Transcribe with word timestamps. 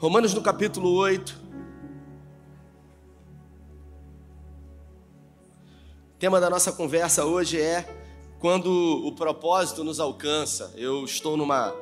Romanos 0.00 0.32
no 0.32 0.40
capítulo 0.40 0.92
8. 0.92 1.36
O 6.14 6.18
tema 6.20 6.38
da 6.38 6.48
nossa 6.48 6.70
conversa 6.70 7.24
hoje 7.24 7.60
é 7.60 7.84
quando 8.38 8.68
o 9.04 9.10
propósito 9.10 9.82
nos 9.82 9.98
alcança. 9.98 10.72
Eu 10.76 11.04
estou 11.04 11.36
numa, 11.36 11.74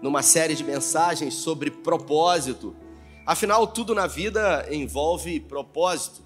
numa 0.00 0.22
série 0.22 0.54
de 0.54 0.64
mensagens 0.64 1.34
sobre 1.34 1.70
propósito. 1.70 2.74
Afinal, 3.26 3.66
tudo 3.66 3.94
na 3.94 4.06
vida 4.06 4.66
envolve 4.70 5.38
propósito. 5.38 6.22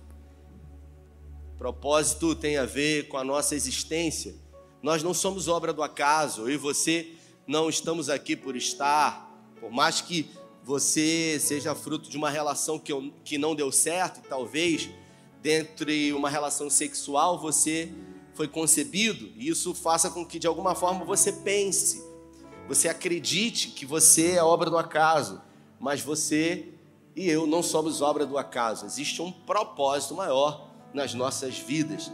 Propósito 1.59 2.37
tem 2.37 2.59
a 2.59 2.65
ver 2.65 3.09
com 3.09 3.19
a 3.19 3.25
nossa 3.25 3.57
existência. 3.57 4.37
Nós 4.81 5.03
não 5.03 5.13
somos 5.13 5.49
obra 5.49 5.73
do 5.73 5.83
acaso. 5.83 6.43
Eu 6.43 6.51
e 6.51 6.57
você 6.57 7.13
não 7.45 7.69
estamos 7.69 8.09
aqui 8.09 8.37
por 8.37 8.55
estar. 8.55 9.35
Por 9.61 9.73
mais 9.73 10.01
que 10.01 10.31
você 10.65 11.39
seja 11.39 11.75
fruto 11.75 12.09
de 12.09 12.17
uma 12.17 12.31
relação 12.31 12.79
que, 12.79 12.93
que 13.23 13.37
não 13.37 13.55
deu 13.55 13.71
certo, 13.71 14.21
e 14.25 14.29
talvez 14.29 14.89
dentre 15.43 16.13
uma 16.15 16.31
relação 16.31 16.71
sexual 16.71 17.39
você 17.39 17.93
foi 18.33 18.49
concebido, 18.49 19.31
e 19.37 19.49
isso 19.49 19.75
faça 19.75 20.11
com 20.11 20.25
que 20.25 20.39
de 20.39 20.47
alguma 20.47 20.75
forma 20.75 21.05
você 21.05 21.31
pense, 21.31 22.03
você 22.67 22.89
acredite 22.89 23.69
que 23.69 23.85
você 23.85 24.33
é 24.33 24.43
obra 24.43 24.71
do 24.71 24.79
acaso, 24.79 25.41
mas 25.79 26.01
você 26.01 26.71
e 27.15 27.29
eu 27.29 27.47
não 27.47 27.63
somos 27.63 28.01
obra 28.01 28.25
do 28.27 28.39
acaso, 28.39 28.87
existe 28.87 29.21
um 29.21 29.31
propósito 29.31 30.15
maior 30.15 30.71
nas 30.95 31.13
nossas 31.13 31.59
vidas. 31.59 32.11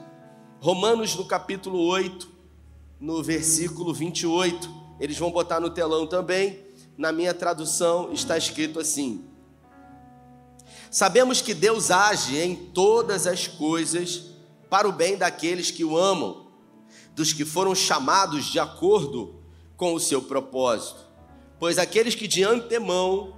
Romanos 0.59 1.15
no 1.15 1.25
capítulo 1.25 1.79
8, 1.87 2.29
no 2.99 3.23
versículo 3.23 3.95
28, 3.95 4.69
eles 4.99 5.17
vão 5.17 5.31
botar 5.31 5.61
no 5.61 5.71
telão 5.71 6.07
também 6.07 6.70
na 7.01 7.13
minha 7.13 7.33
tradução 7.33 8.13
está 8.13 8.37
escrito 8.37 8.79
assim: 8.79 9.25
Sabemos 10.91 11.41
que 11.41 11.55
Deus 11.55 11.91
age 11.91 12.37
em 12.39 12.55
todas 12.55 13.27
as 13.27 13.49
coisas 13.49 14.27
para 14.69 14.87
o 14.87 14.93
bem 14.93 15.17
daqueles 15.17 15.71
que 15.71 15.83
o 15.83 15.97
amam, 15.97 16.49
dos 17.15 17.33
que 17.33 17.45
foram 17.47 17.75
chamados 17.75 18.45
de 18.45 18.61
acordo 18.61 19.41
com 19.79 19.95
o 19.95 19.99
seu 19.99 20.21
propósito. 20.21 21.01
Pois 21.59 21.79
aqueles 21.79 22.15
que 22.15 22.29
de 22.29 22.45
antemão 22.45 23.35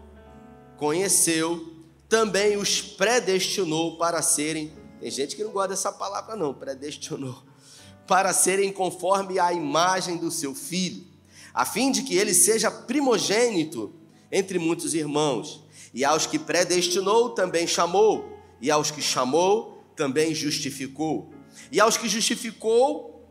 conheceu, 0.77 1.85
também 2.09 2.57
os 2.57 2.83
predestinou 2.83 3.97
para 3.97 4.21
serem. 4.23 4.73
Tem 4.99 5.09
gente 5.09 5.37
que 5.37 5.45
não 5.45 5.53
gosta 5.53 5.69
dessa 5.69 5.93
palavra, 5.93 6.35
não, 6.35 6.53
predestinou. 6.53 7.45
Para 8.07 8.33
serem 8.33 8.73
conforme 8.73 9.39
a 9.39 9.53
imagem 9.53 10.17
do 10.17 10.31
seu 10.31 10.55
filho 10.55 11.12
a 11.55 11.65
fim 11.65 11.91
de 11.91 12.03
que 12.03 12.17
ele 12.17 12.35
seja 12.35 12.71
primogênito 12.71 13.93
entre 14.31 14.59
muitos 14.59 14.95
irmãos. 14.95 15.63
E 15.93 16.05
aos 16.05 16.27
que 16.27 16.39
predestinou, 16.39 17.31
também 17.31 17.67
chamou, 17.67 18.39
e 18.61 18.71
aos 18.71 18.91
que 18.91 19.03
chamou, 19.03 19.85
também 19.95 20.35
justificou, 20.35 21.31
e 21.71 21.79
aos 21.79 21.97
que 21.97 22.09
justificou, 22.09 23.29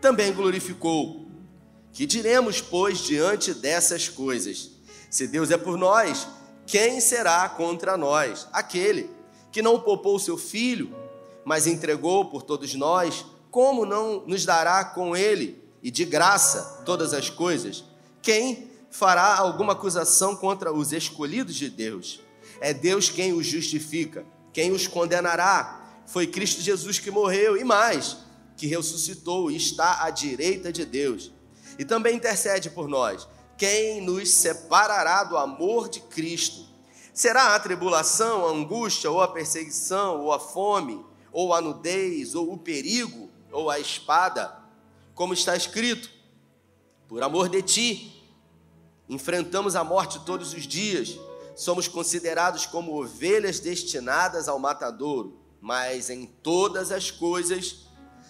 também 0.00 0.32
glorificou. 0.32 1.26
Que 1.92 2.06
diremos, 2.06 2.60
pois, 2.60 2.98
diante 2.98 3.52
dessas 3.52 4.08
coisas? 4.08 4.70
Se 5.10 5.26
Deus 5.26 5.50
é 5.50 5.56
por 5.56 5.76
nós, 5.76 6.28
quem 6.66 7.00
será 7.00 7.48
contra 7.48 7.96
nós? 7.96 8.46
Aquele 8.52 9.10
que 9.50 9.62
não 9.62 9.80
poupou 9.80 10.18
seu 10.18 10.36
filho, 10.38 10.94
mas 11.44 11.66
entregou 11.66 12.26
por 12.26 12.42
todos 12.42 12.74
nós, 12.74 13.24
como 13.50 13.86
não 13.86 14.22
nos 14.26 14.44
dará 14.44 14.84
com 14.84 15.16
ele? 15.16 15.60
E 15.82 15.90
de 15.90 16.04
graça 16.04 16.82
todas 16.84 17.12
as 17.12 17.30
coisas, 17.30 17.84
quem 18.22 18.70
fará 18.90 19.36
alguma 19.36 19.72
acusação 19.72 20.34
contra 20.36 20.72
os 20.72 20.92
escolhidos 20.92 21.54
de 21.54 21.70
Deus? 21.70 22.20
É 22.60 22.74
Deus 22.74 23.08
quem 23.08 23.32
os 23.32 23.46
justifica. 23.46 24.24
Quem 24.52 24.72
os 24.72 24.86
condenará? 24.86 26.02
Foi 26.06 26.26
Cristo 26.26 26.60
Jesus 26.60 26.98
que 26.98 27.10
morreu 27.10 27.56
e 27.56 27.64
mais, 27.64 28.16
que 28.56 28.66
ressuscitou 28.66 29.50
e 29.50 29.56
está 29.56 30.02
à 30.02 30.10
direita 30.10 30.72
de 30.72 30.84
Deus. 30.84 31.30
E 31.78 31.84
também 31.84 32.16
intercede 32.16 32.70
por 32.70 32.88
nós. 32.88 33.28
Quem 33.56 34.00
nos 34.00 34.30
separará 34.30 35.24
do 35.24 35.36
amor 35.36 35.88
de 35.88 36.00
Cristo? 36.00 36.66
Será 37.12 37.54
a 37.54 37.60
tribulação, 37.60 38.46
a 38.46 38.50
angústia, 38.50 39.10
ou 39.10 39.20
a 39.20 39.28
perseguição, 39.28 40.20
ou 40.20 40.32
a 40.32 40.38
fome, 40.38 41.04
ou 41.32 41.52
a 41.52 41.60
nudez, 41.60 42.34
ou 42.34 42.52
o 42.52 42.58
perigo, 42.58 43.28
ou 43.52 43.70
a 43.70 43.78
espada? 43.78 44.56
Como 45.18 45.34
está 45.34 45.56
escrito: 45.56 46.08
Por 47.08 47.24
amor 47.24 47.48
de 47.48 47.60
ti, 47.60 48.22
enfrentamos 49.08 49.74
a 49.74 49.82
morte 49.82 50.20
todos 50.24 50.54
os 50.54 50.64
dias, 50.64 51.18
somos 51.56 51.88
considerados 51.88 52.66
como 52.66 53.02
ovelhas 53.02 53.58
destinadas 53.58 54.46
ao 54.46 54.60
matadouro, 54.60 55.36
mas 55.60 56.08
em 56.08 56.24
todas 56.24 56.92
as 56.92 57.10
coisas 57.10 57.88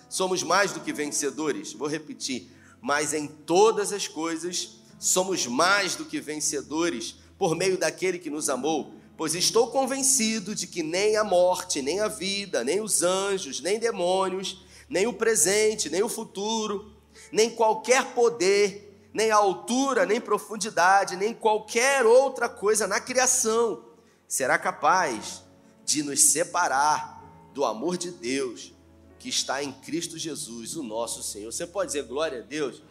somos 0.08 0.42
mais 0.42 0.72
do 0.72 0.80
que 0.80 0.90
vencedores. 0.90 1.74
Vou 1.74 1.88
repetir: 1.88 2.50
mas 2.80 3.12
em 3.12 3.26
todas 3.26 3.92
as 3.92 4.08
coisas 4.08 4.78
somos 4.98 5.46
mais 5.46 5.94
do 5.94 6.06
que 6.06 6.22
vencedores 6.22 7.16
por 7.36 7.54
meio 7.54 7.76
daquele 7.76 8.18
que 8.18 8.30
nos 8.30 8.48
amou. 8.48 8.94
Pois 9.14 9.34
estou 9.34 9.70
convencido 9.70 10.54
de 10.54 10.66
que 10.66 10.82
nem 10.82 11.16
a 11.18 11.24
morte, 11.24 11.82
nem 11.82 12.00
a 12.00 12.08
vida, 12.08 12.64
nem 12.64 12.80
os 12.80 13.02
anjos, 13.02 13.60
nem 13.60 13.78
demônios, 13.78 14.64
nem 14.88 15.06
o 15.06 15.12
presente, 15.12 15.90
nem 15.90 16.02
o 16.02 16.08
futuro, 16.08 16.92
nem 17.30 17.50
qualquer 17.50 18.04
poder, 18.14 19.08
nem 19.12 19.30
altura, 19.30 20.06
nem 20.06 20.20
profundidade, 20.20 21.16
nem 21.16 21.34
qualquer 21.34 22.06
outra 22.06 22.48
coisa 22.48 22.86
na 22.86 23.00
criação 23.00 23.84
será 24.26 24.58
capaz 24.58 25.42
de 25.84 26.02
nos 26.02 26.22
separar 26.24 27.24
do 27.54 27.64
amor 27.64 27.96
de 27.96 28.10
Deus 28.10 28.74
que 29.18 29.28
está 29.28 29.62
em 29.62 29.72
Cristo 29.72 30.16
Jesus, 30.16 30.76
o 30.76 30.82
nosso 30.82 31.22
Senhor. 31.22 31.50
Você 31.50 31.66
pode 31.66 31.88
dizer 31.88 32.04
glória 32.04 32.40
a 32.40 32.42
Deus? 32.42 32.82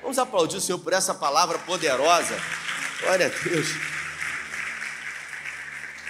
Vamos 0.00 0.18
aplaudir 0.18 0.56
o 0.56 0.60
Senhor 0.60 0.78
por 0.78 0.92
essa 0.92 1.14
palavra 1.14 1.58
poderosa. 1.60 2.38
Glória 3.00 3.26
a 3.26 3.48
Deus. 3.48 3.68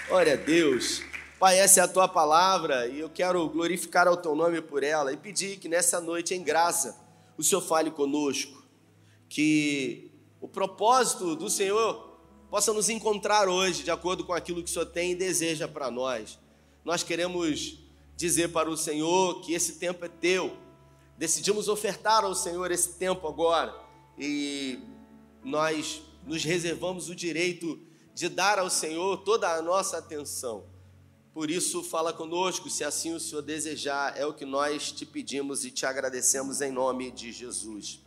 Glória 0.08 0.32
a 0.34 0.36
Deus. 0.36 1.02
Pai, 1.38 1.58
essa 1.58 1.80
é 1.80 1.82
a 1.82 1.88
tua 1.88 2.06
palavra 2.06 2.86
e 2.86 3.00
eu 3.00 3.10
quero 3.10 3.48
glorificar 3.48 4.06
ao 4.06 4.16
teu 4.16 4.36
nome 4.36 4.62
por 4.62 4.84
ela 4.84 5.12
e 5.12 5.16
pedir 5.16 5.58
que 5.58 5.68
nessa 5.68 6.00
noite, 6.00 6.32
em 6.32 6.42
graça, 6.42 6.96
o 7.36 7.42
Senhor 7.42 7.60
fale 7.60 7.90
conosco, 7.90 8.62
que 9.28 10.12
o 10.40 10.46
propósito 10.46 11.34
do 11.34 11.50
Senhor 11.50 12.18
possa 12.48 12.72
nos 12.72 12.88
encontrar 12.88 13.48
hoje, 13.48 13.82
de 13.82 13.90
acordo 13.90 14.24
com 14.24 14.32
aquilo 14.32 14.62
que 14.62 14.70
o 14.70 14.72
Senhor 14.72 14.86
tem 14.86 15.10
e 15.10 15.14
deseja 15.16 15.66
para 15.66 15.90
nós. 15.90 16.38
Nós 16.84 17.02
queremos 17.02 17.80
dizer 18.16 18.52
para 18.52 18.70
o 18.70 18.76
Senhor 18.76 19.40
que 19.40 19.54
esse 19.54 19.72
tempo 19.72 20.04
é 20.04 20.08
teu. 20.08 20.56
Decidimos 21.18 21.66
ofertar 21.66 22.22
ao 22.22 22.34
Senhor 22.36 22.70
esse 22.70 22.94
tempo 22.94 23.26
agora 23.26 23.74
e 24.16 24.78
nós 25.42 26.00
nos 26.24 26.44
reservamos 26.44 27.08
o 27.08 27.14
direito 27.14 27.80
de 28.14 28.28
dar 28.28 28.60
ao 28.60 28.70
Senhor 28.70 29.16
toda 29.24 29.48
a 29.48 29.60
nossa 29.60 29.98
atenção. 29.98 30.72
Por 31.34 31.50
isso, 31.50 31.82
fala 31.82 32.12
conosco, 32.12 32.70
se 32.70 32.84
assim 32.84 33.12
o 33.12 33.18
Senhor 33.18 33.42
desejar, 33.42 34.16
é 34.16 34.24
o 34.24 34.32
que 34.32 34.44
nós 34.44 34.92
te 34.92 35.04
pedimos 35.04 35.64
e 35.64 35.70
te 35.72 35.84
agradecemos 35.84 36.60
em 36.60 36.70
nome 36.70 37.10
de 37.10 37.32
Jesus. 37.32 37.98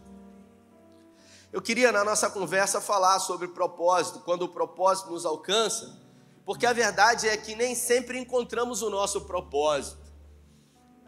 Eu 1.52 1.62
queria, 1.62 1.92
na 1.92 2.06
nossa 2.06 2.30
conversa, 2.30 2.80
falar 2.80 3.20
sobre 3.20 3.50
propósito, 3.50 4.22
quando 4.22 4.44
o 4.44 4.48
propósito 4.48 5.10
nos 5.10 5.26
alcança, 5.26 6.00
porque 6.46 6.66
a 6.66 6.72
verdade 6.72 7.28
é 7.28 7.36
que 7.36 7.54
nem 7.54 7.76
sempre 7.76 8.18
encontramos 8.18 8.82
o 8.82 8.90
nosso 8.90 9.20
propósito. 9.26 10.00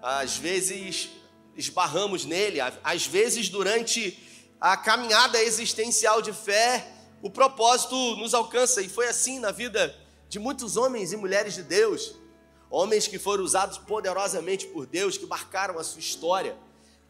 Às 0.02 0.36
vezes 0.36 1.12
esbarramos 1.56 2.26
nele, 2.26 2.60
às 2.84 3.08
vezes 3.08 3.48
durante 3.48 4.20
a 4.60 4.76
caminhada 4.76 5.42
existencial 5.42 6.22
de 6.22 6.34
fé, 6.34 6.86
o 7.22 7.30
propósito 7.30 7.96
nos 8.18 8.34
alcança, 8.34 8.82
e 8.82 8.90
foi 8.90 9.08
assim 9.08 9.40
na 9.40 9.52
vida 9.52 9.96
muitos 10.38 10.78
homens 10.78 11.12
e 11.12 11.18
mulheres 11.18 11.56
de 11.56 11.64
Deus, 11.64 12.16
homens 12.70 13.08
que 13.08 13.18
foram 13.18 13.44
usados 13.44 13.78
poderosamente 13.80 14.68
por 14.68 14.86
Deus, 14.86 15.18
que 15.18 15.26
marcaram 15.26 15.80
a 15.80 15.84
sua 15.84 16.00
história, 16.00 16.56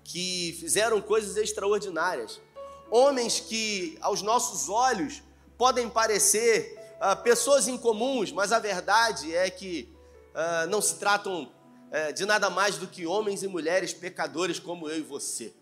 que 0.03 0.55
fizeram 0.59 1.01
coisas 1.01 1.35
extraordinárias, 1.35 2.39
homens 2.89 3.39
que 3.39 3.97
aos 4.01 4.21
nossos 4.21 4.69
olhos 4.69 5.21
podem 5.57 5.89
parecer 5.89 6.77
uh, 6.99 7.21
pessoas 7.21 7.67
incomuns, 7.67 8.31
mas 8.31 8.51
a 8.51 8.59
verdade 8.59 9.35
é 9.35 9.49
que 9.49 9.93
uh, 10.33 10.69
não 10.69 10.81
se 10.81 10.95
tratam 10.95 11.43
uh, 11.43 12.13
de 12.13 12.25
nada 12.25 12.49
mais 12.49 12.77
do 12.77 12.87
que 12.87 13.05
homens 13.05 13.43
e 13.43 13.47
mulheres 13.47 13.93
pecadores 13.93 14.59
como 14.59 14.89
eu 14.89 14.97
e 14.97 15.01
você. 15.01 15.53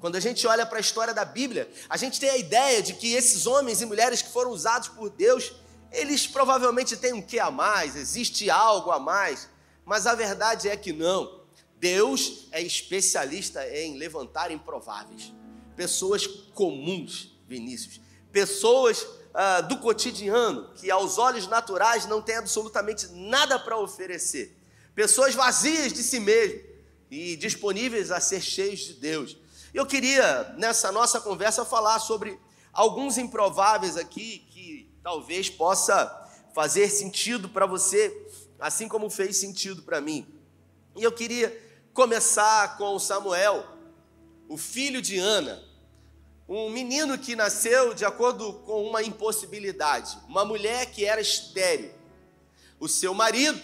Quando 0.00 0.16
a 0.16 0.20
gente 0.20 0.46
olha 0.46 0.66
para 0.66 0.78
a 0.78 0.80
história 0.80 1.14
da 1.14 1.24
Bíblia, 1.24 1.70
a 1.88 1.96
gente 1.96 2.18
tem 2.18 2.30
a 2.30 2.36
ideia 2.36 2.82
de 2.82 2.94
que 2.94 3.12
esses 3.12 3.46
homens 3.46 3.80
e 3.80 3.86
mulheres 3.86 4.22
que 4.22 4.30
foram 4.30 4.50
usados 4.50 4.88
por 4.88 5.10
Deus 5.10 5.52
eles 5.96 6.26
provavelmente 6.26 6.96
têm 6.96 7.12
um 7.12 7.22
que 7.22 7.38
a 7.38 7.50
mais, 7.50 7.96
existe 7.96 8.50
algo 8.50 8.90
a 8.90 8.98
mais, 8.98 9.48
mas 9.84 10.06
a 10.06 10.14
verdade 10.14 10.68
é 10.68 10.76
que 10.76 10.92
não. 10.92 11.40
Deus 11.78 12.48
é 12.52 12.62
especialista 12.62 13.66
em 13.68 13.96
levantar 13.96 14.50
improváveis, 14.50 15.32
pessoas 15.74 16.26
comuns, 16.54 17.36
Vinícius, 17.46 18.00
pessoas 18.32 19.06
ah, 19.34 19.60
do 19.60 19.78
cotidiano, 19.78 20.70
que 20.74 20.90
aos 20.90 21.18
olhos 21.18 21.46
naturais 21.46 22.06
não 22.06 22.22
tem 22.22 22.36
absolutamente 22.36 23.08
nada 23.08 23.58
para 23.58 23.76
oferecer. 23.78 24.56
Pessoas 24.94 25.34
vazias 25.34 25.92
de 25.92 26.02
si 26.02 26.18
mesmo 26.18 26.60
e 27.10 27.36
disponíveis 27.36 28.10
a 28.10 28.20
ser 28.20 28.40
cheios 28.40 28.80
de 28.80 28.94
Deus. 28.94 29.36
Eu 29.72 29.84
queria, 29.84 30.54
nessa 30.56 30.90
nossa 30.90 31.20
conversa, 31.20 31.64
falar 31.64 31.98
sobre 31.98 32.40
alguns 32.72 33.18
improváveis 33.18 33.96
aqui 33.96 34.46
talvez 35.06 35.48
possa 35.48 36.28
fazer 36.52 36.90
sentido 36.90 37.48
para 37.48 37.64
você, 37.64 38.26
assim 38.58 38.88
como 38.88 39.08
fez 39.08 39.36
sentido 39.36 39.84
para 39.84 40.00
mim. 40.00 40.26
E 40.96 41.04
eu 41.04 41.12
queria 41.12 41.56
começar 41.94 42.76
com 42.76 42.98
Samuel, 42.98 43.64
o 44.48 44.56
filho 44.56 45.00
de 45.00 45.16
Ana 45.16 45.62
um 46.48 46.70
menino 46.70 47.16
que 47.18 47.36
nasceu 47.36 47.94
de 47.94 48.04
acordo 48.04 48.52
com 48.66 48.84
uma 48.84 49.00
impossibilidade, 49.00 50.18
uma 50.28 50.44
mulher 50.44 50.86
que 50.86 51.04
era 51.04 51.20
estéril. 51.20 51.92
O 52.80 52.88
seu 52.88 53.14
marido 53.14 53.60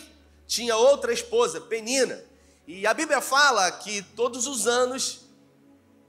tinha 0.46 0.76
outra 0.76 1.12
esposa, 1.12 1.60
Penina, 1.60 2.24
e 2.68 2.86
a 2.86 2.94
Bíblia 2.94 3.20
fala 3.20 3.68
que 3.72 4.00
todos 4.14 4.46
os 4.46 4.68
anos 4.68 5.22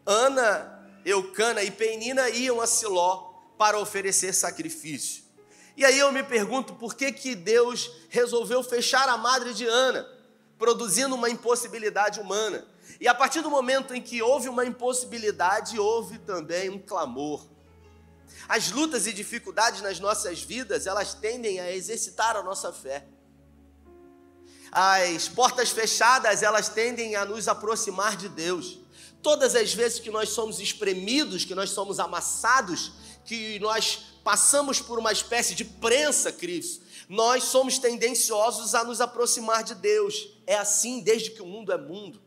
Ana, 0.06 0.88
Eucana 1.04 1.64
e 1.64 1.72
Penina 1.72 2.30
iam 2.30 2.62
a 2.62 2.68
Siló 2.68 3.34
para 3.58 3.80
oferecer 3.80 4.32
sacrifício. 4.34 5.23
E 5.76 5.84
aí 5.84 5.98
eu 5.98 6.12
me 6.12 6.24
pergunto 6.24 6.76
por 6.76 6.96
que, 6.96 7.12
que 7.12 7.36
Deus 7.36 7.90
resolveu 8.10 8.64
fechar 8.64 9.10
a 9.10 9.18
madre 9.18 9.54
de 9.54 9.66
Ana, 9.66 10.08
produzindo 10.58 11.16
uma 11.16 11.30
impossibilidade 11.30 12.20
humana. 12.20 12.66
E 13.00 13.08
a 13.08 13.14
partir 13.14 13.42
do 13.42 13.50
momento 13.50 13.94
em 13.94 14.02
que 14.02 14.22
houve 14.22 14.48
uma 14.48 14.66
impossibilidade, 14.66 15.80
houve 15.80 16.20
também 16.20 16.70
um 16.70 16.80
clamor. 16.80 17.46
As 18.48 18.72
lutas 18.72 19.08
e 19.08 19.14
dificuldades 19.14 19.82
nas 19.82 20.00
nossas 20.00 20.42
vidas, 20.42 20.86
elas 20.86 21.14
tendem 21.14 21.60
a 21.60 21.72
exercitar 21.72 22.36
a 22.36 22.44
nossa 22.44 22.72
fé. 22.72 23.06
As 24.72 25.28
portas 25.28 25.70
fechadas, 25.70 26.44
elas 26.44 26.70
tendem 26.70 27.16
a 27.16 27.26
nos 27.26 27.48
aproximar 27.48 28.16
de 28.16 28.28
Deus. 28.30 28.80
Todas 29.22 29.56
as 29.56 29.74
vezes 29.74 30.00
que 30.00 30.12
nós 30.12 30.30
somos 30.30 30.60
espremidos, 30.60 31.46
que 31.46 31.56
nós 31.56 31.70
somos 31.70 32.00
amassados, 32.00 32.92
que 33.26 33.60
nós 33.60 34.18
passamos 34.24 34.80
por 34.80 35.00
uma 35.00 35.12
espécie 35.12 35.56
de 35.56 35.66
prensa, 35.66 36.32
Cristo, 36.32 36.84
nós 37.10 37.44
somos 37.44 37.78
tendenciosos 37.78 38.74
a 38.74 38.84
nos 38.84 39.02
aproximar 39.02 39.64
de 39.64 39.76
Deus. 39.76 40.30
É 40.48 40.56
assim 40.56 41.02
desde 41.02 41.32
que 41.32 41.42
o 41.42 41.46
mundo 41.46 41.72
é 41.72 41.78
mundo. 41.78 42.22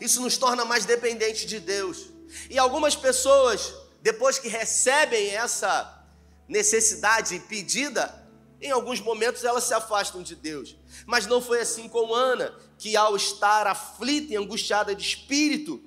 Isso 0.00 0.20
nos 0.20 0.36
torna 0.36 0.64
mais 0.64 0.84
dependentes 0.84 1.46
de 1.46 1.60
Deus. 1.60 2.06
E 2.50 2.58
algumas 2.58 2.96
pessoas, 2.96 3.72
depois 4.02 4.38
que 4.38 4.48
recebem 4.48 5.30
essa 5.30 6.04
necessidade 6.48 7.38
pedida, 7.48 8.26
em 8.60 8.70
alguns 8.70 9.00
momentos 9.00 9.44
elas 9.44 9.64
se 9.64 9.74
afastam 9.74 10.22
de 10.22 10.34
Deus. 10.34 10.76
Mas 11.06 11.26
não 11.26 11.40
foi 11.40 11.60
assim 11.60 11.88
com 11.88 12.14
Ana, 12.14 12.54
que 12.78 12.96
ao 12.96 13.16
estar 13.16 13.66
aflita 13.66 14.32
e 14.32 14.36
angustiada 14.36 14.94
de 14.94 15.02
espírito, 15.02 15.82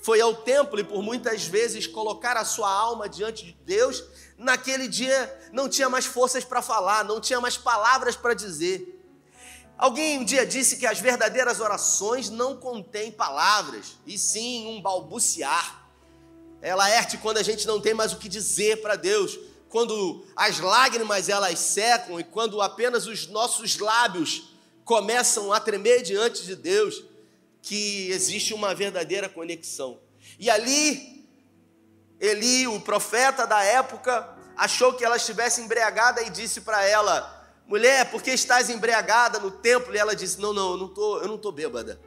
foi 0.00 0.20
ao 0.20 0.34
templo 0.34 0.78
e 0.78 0.84
por 0.84 1.02
muitas 1.02 1.44
vezes 1.44 1.86
colocar 1.86 2.36
a 2.36 2.44
sua 2.44 2.70
alma 2.70 3.08
diante 3.08 3.44
de 3.44 3.52
Deus. 3.64 4.04
Naquele 4.36 4.88
dia 4.88 5.50
não 5.52 5.68
tinha 5.68 5.88
mais 5.88 6.06
forças 6.06 6.44
para 6.44 6.62
falar, 6.62 7.04
não 7.04 7.20
tinha 7.20 7.40
mais 7.40 7.56
palavras 7.56 8.16
para 8.16 8.34
dizer. 8.34 8.96
Alguém 9.76 10.18
um 10.18 10.24
dia 10.24 10.44
disse 10.44 10.76
que 10.76 10.86
as 10.86 10.98
verdadeiras 10.98 11.60
orações 11.60 12.28
não 12.28 12.56
contêm 12.56 13.12
palavras, 13.12 13.96
e 14.04 14.18
sim 14.18 14.66
um 14.66 14.82
balbuciar. 14.82 15.88
É 16.60 16.74
Laerte 16.74 17.16
quando 17.16 17.38
a 17.38 17.44
gente 17.44 17.64
não 17.64 17.80
tem 17.80 17.94
mais 17.94 18.12
o 18.12 18.18
que 18.18 18.28
dizer 18.28 18.82
para 18.82 18.96
Deus, 18.96 19.38
quando 19.68 20.26
as 20.34 20.58
lágrimas 20.58 21.28
elas 21.28 21.58
secam 21.60 22.18
e 22.18 22.24
quando 22.24 22.60
apenas 22.60 23.06
os 23.06 23.28
nossos 23.28 23.78
lábios 23.78 24.56
começam 24.84 25.52
a 25.52 25.60
tremer 25.60 26.02
diante 26.02 26.44
de 26.44 26.56
Deus, 26.56 27.04
que 27.68 28.10
existe 28.10 28.54
uma 28.54 28.74
verdadeira 28.74 29.28
conexão. 29.28 30.00
E 30.38 30.48
ali, 30.48 31.28
Eli, 32.18 32.66
o 32.66 32.80
profeta 32.80 33.46
da 33.46 33.62
época, 33.62 34.26
achou 34.56 34.94
que 34.94 35.04
ela 35.04 35.18
estivesse 35.18 35.60
embriagada 35.60 36.22
e 36.22 36.30
disse 36.30 36.62
para 36.62 36.82
ela: 36.86 37.46
mulher, 37.66 38.10
por 38.10 38.22
que 38.22 38.30
estás 38.30 38.70
embriagada 38.70 39.38
no 39.38 39.50
templo? 39.50 39.94
E 39.94 39.98
ela 39.98 40.16
disse: 40.16 40.40
Não, 40.40 40.54
não, 40.54 40.70
eu 40.70 40.76
não 40.78 40.88
tô, 40.88 41.18
eu 41.18 41.28
não 41.28 41.36
tô 41.36 41.52
bêbada. 41.52 42.00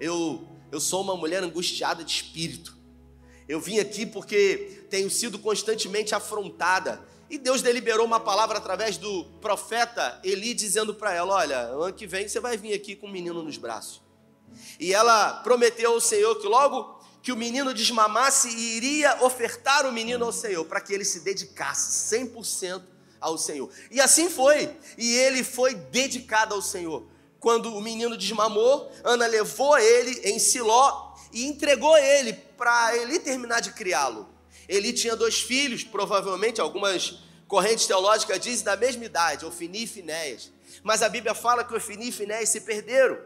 Eu, 0.00 0.48
eu 0.72 0.80
sou 0.80 1.02
uma 1.02 1.14
mulher 1.14 1.42
angustiada 1.42 2.02
de 2.02 2.10
espírito. 2.10 2.74
Eu 3.46 3.60
vim 3.60 3.78
aqui 3.80 4.06
porque 4.06 4.86
tenho 4.88 5.10
sido 5.10 5.38
constantemente 5.38 6.14
afrontada. 6.14 6.98
E 7.28 7.36
Deus 7.36 7.60
deliberou 7.60 8.06
uma 8.06 8.20
palavra 8.20 8.56
através 8.56 8.96
do 8.96 9.24
profeta 9.42 10.18
Eli, 10.24 10.54
dizendo 10.54 10.94
para 10.94 11.12
ela: 11.12 11.34
Olha, 11.34 11.58
ano 11.58 11.92
que 11.92 12.06
vem 12.06 12.26
você 12.26 12.40
vai 12.40 12.56
vir 12.56 12.72
aqui 12.72 12.96
com 12.96 13.06
um 13.06 13.12
menino 13.12 13.42
nos 13.42 13.58
braços. 13.58 14.03
E 14.78 14.92
ela 14.92 15.34
prometeu 15.42 15.92
ao 15.92 16.00
Senhor 16.00 16.34
que 16.36 16.46
logo 16.46 16.94
que 17.24 17.32
o 17.32 17.36
menino 17.36 17.72
desmamasse, 17.72 18.50
iria 18.50 19.24
ofertar 19.24 19.86
o 19.86 19.92
menino 19.92 20.26
ao 20.26 20.32
Senhor, 20.32 20.62
para 20.66 20.78
que 20.78 20.92
ele 20.92 21.06
se 21.06 21.20
dedicasse 21.20 22.14
100% 22.14 22.82
ao 23.18 23.38
Senhor. 23.38 23.70
E 23.90 23.98
assim 23.98 24.28
foi. 24.28 24.70
E 24.98 25.16
ele 25.16 25.42
foi 25.42 25.74
dedicado 25.74 26.54
ao 26.54 26.60
Senhor. 26.60 27.06
Quando 27.40 27.74
o 27.74 27.80
menino 27.80 28.16
desmamou, 28.16 28.92
Ana 29.02 29.26
levou 29.26 29.78
ele 29.78 30.20
em 30.22 30.38
Siló 30.38 31.14
e 31.32 31.46
entregou 31.46 31.96
ele 31.96 32.34
para 32.34 32.94
ele 32.96 33.18
terminar 33.18 33.60
de 33.60 33.72
criá-lo. 33.72 34.28
Ele 34.68 34.92
tinha 34.92 35.16
dois 35.16 35.40
filhos, 35.40 35.82
provavelmente 35.82 36.60
algumas 36.60 37.18
correntes 37.48 37.86
teológicas 37.86 38.38
dizem 38.38 38.64
da 38.64 38.76
mesma 38.76 39.04
idade, 39.04 39.46
Ofini 39.46 39.84
e 39.84 39.86
Finéias. 39.86 40.50
Mas 40.82 41.02
a 41.02 41.08
Bíblia 41.08 41.34
fala 41.34 41.64
que 41.64 41.74
Ofini 41.74 42.08
e 42.08 42.12
Finéias 42.12 42.50
se 42.50 42.60
perderam. 42.60 43.18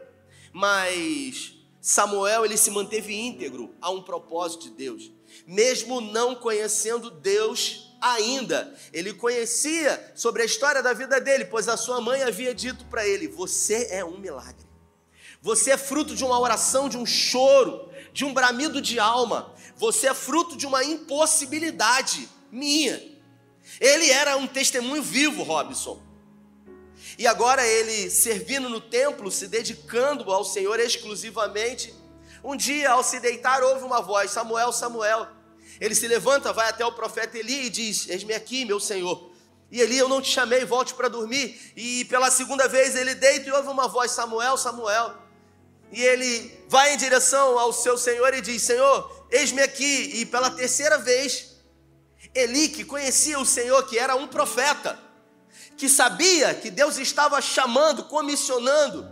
Mas 0.51 1.53
Samuel 1.81 2.45
ele 2.45 2.57
se 2.57 2.71
manteve 2.71 3.15
íntegro 3.15 3.73
a 3.81 3.89
um 3.89 4.01
propósito 4.01 4.63
de 4.63 4.71
Deus, 4.71 5.11
mesmo 5.47 6.01
não 6.01 6.35
conhecendo 6.35 7.09
Deus 7.09 7.95
ainda. 8.01 8.73
Ele 8.91 9.13
conhecia 9.13 10.13
sobre 10.15 10.41
a 10.41 10.45
história 10.45 10.83
da 10.83 10.93
vida 10.93 11.19
dele, 11.19 11.45
pois 11.45 11.67
a 11.67 11.77
sua 11.77 12.01
mãe 12.01 12.23
havia 12.23 12.53
dito 12.53 12.85
para 12.85 13.07
ele: 13.07 13.27
Você 13.27 13.87
é 13.91 14.03
um 14.03 14.17
milagre. 14.17 14.67
Você 15.41 15.71
é 15.71 15.77
fruto 15.77 16.15
de 16.15 16.23
uma 16.23 16.39
oração, 16.39 16.89
de 16.89 16.97
um 16.97 17.05
choro, 17.05 17.89
de 18.11 18.25
um 18.25 18.33
bramido 18.33 18.81
de 18.81 18.99
alma. 18.99 19.53
Você 19.77 20.07
é 20.07 20.13
fruto 20.13 20.57
de 20.57 20.65
uma 20.65 20.83
impossibilidade 20.83 22.27
minha. 22.51 23.01
Ele 23.79 24.09
era 24.09 24.35
um 24.35 24.47
testemunho 24.47 25.01
vivo, 25.01 25.43
Robson. 25.43 26.08
E 27.19 27.27
agora 27.27 27.67
ele 27.67 28.09
servindo 28.09 28.69
no 28.69 28.79
templo, 28.79 29.29
se 29.29 29.45
dedicando 29.45 30.31
ao 30.31 30.45
Senhor 30.45 30.79
exclusivamente. 30.79 31.93
Um 32.41 32.55
dia, 32.55 32.91
ao 32.91 33.03
se 33.03 33.19
deitar, 33.19 33.61
ouve 33.61 33.83
uma 33.83 34.01
voz: 34.01 34.31
Samuel, 34.31 34.71
Samuel. 34.71 35.27
Ele 35.81 35.93
se 35.93 36.07
levanta, 36.07 36.53
vai 36.53 36.69
até 36.69 36.85
o 36.85 36.93
profeta 36.93 37.37
Eli 37.37 37.65
e 37.65 37.69
diz: 37.69 38.07
Eis-me 38.07 38.33
aqui, 38.33 38.63
meu 38.63 38.79
senhor. 38.79 39.33
E 39.69 39.81
Eli, 39.81 39.97
eu 39.97 40.07
não 40.07 40.21
te 40.21 40.31
chamei, 40.31 40.63
volte 40.63 40.93
para 40.93 41.09
dormir. 41.09 41.73
E 41.75 42.05
pela 42.05 42.31
segunda 42.31 42.69
vez 42.69 42.95
ele 42.95 43.13
deita 43.13 43.49
e 43.49 43.51
ouve 43.51 43.67
uma 43.67 43.89
voz: 43.89 44.11
Samuel, 44.11 44.55
Samuel. 44.55 45.13
E 45.91 46.01
ele 46.01 46.57
vai 46.69 46.93
em 46.93 46.97
direção 46.97 47.59
ao 47.59 47.73
seu 47.73 47.97
senhor 47.97 48.33
e 48.33 48.39
diz: 48.39 48.63
Senhor, 48.63 49.27
eis-me 49.29 49.61
aqui. 49.61 50.21
E 50.21 50.25
pela 50.25 50.49
terceira 50.51 50.97
vez, 50.97 51.57
Eli, 52.33 52.69
que 52.69 52.85
conhecia 52.85 53.37
o 53.37 53.45
Senhor, 53.45 53.83
que 53.87 53.99
era 53.99 54.15
um 54.15 54.25
profeta, 54.25 54.97
que 55.77 55.87
sabia 55.87 56.53
que 56.53 56.69
Deus 56.69 56.97
estava 56.97 57.41
chamando, 57.41 58.05
comissionando, 58.05 59.09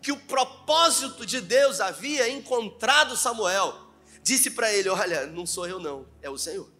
que 0.00 0.12
o 0.12 0.20
propósito 0.20 1.26
de 1.26 1.40
Deus 1.40 1.80
havia 1.80 2.28
encontrado 2.28 3.16
Samuel 3.16 3.90
disse 4.22 4.50
para 4.50 4.72
ele: 4.72 4.88
Olha, 4.88 5.26
não 5.26 5.46
sou 5.46 5.66
eu, 5.66 5.78
não, 5.78 6.06
é 6.22 6.30
o 6.30 6.38
Senhor. 6.38 6.70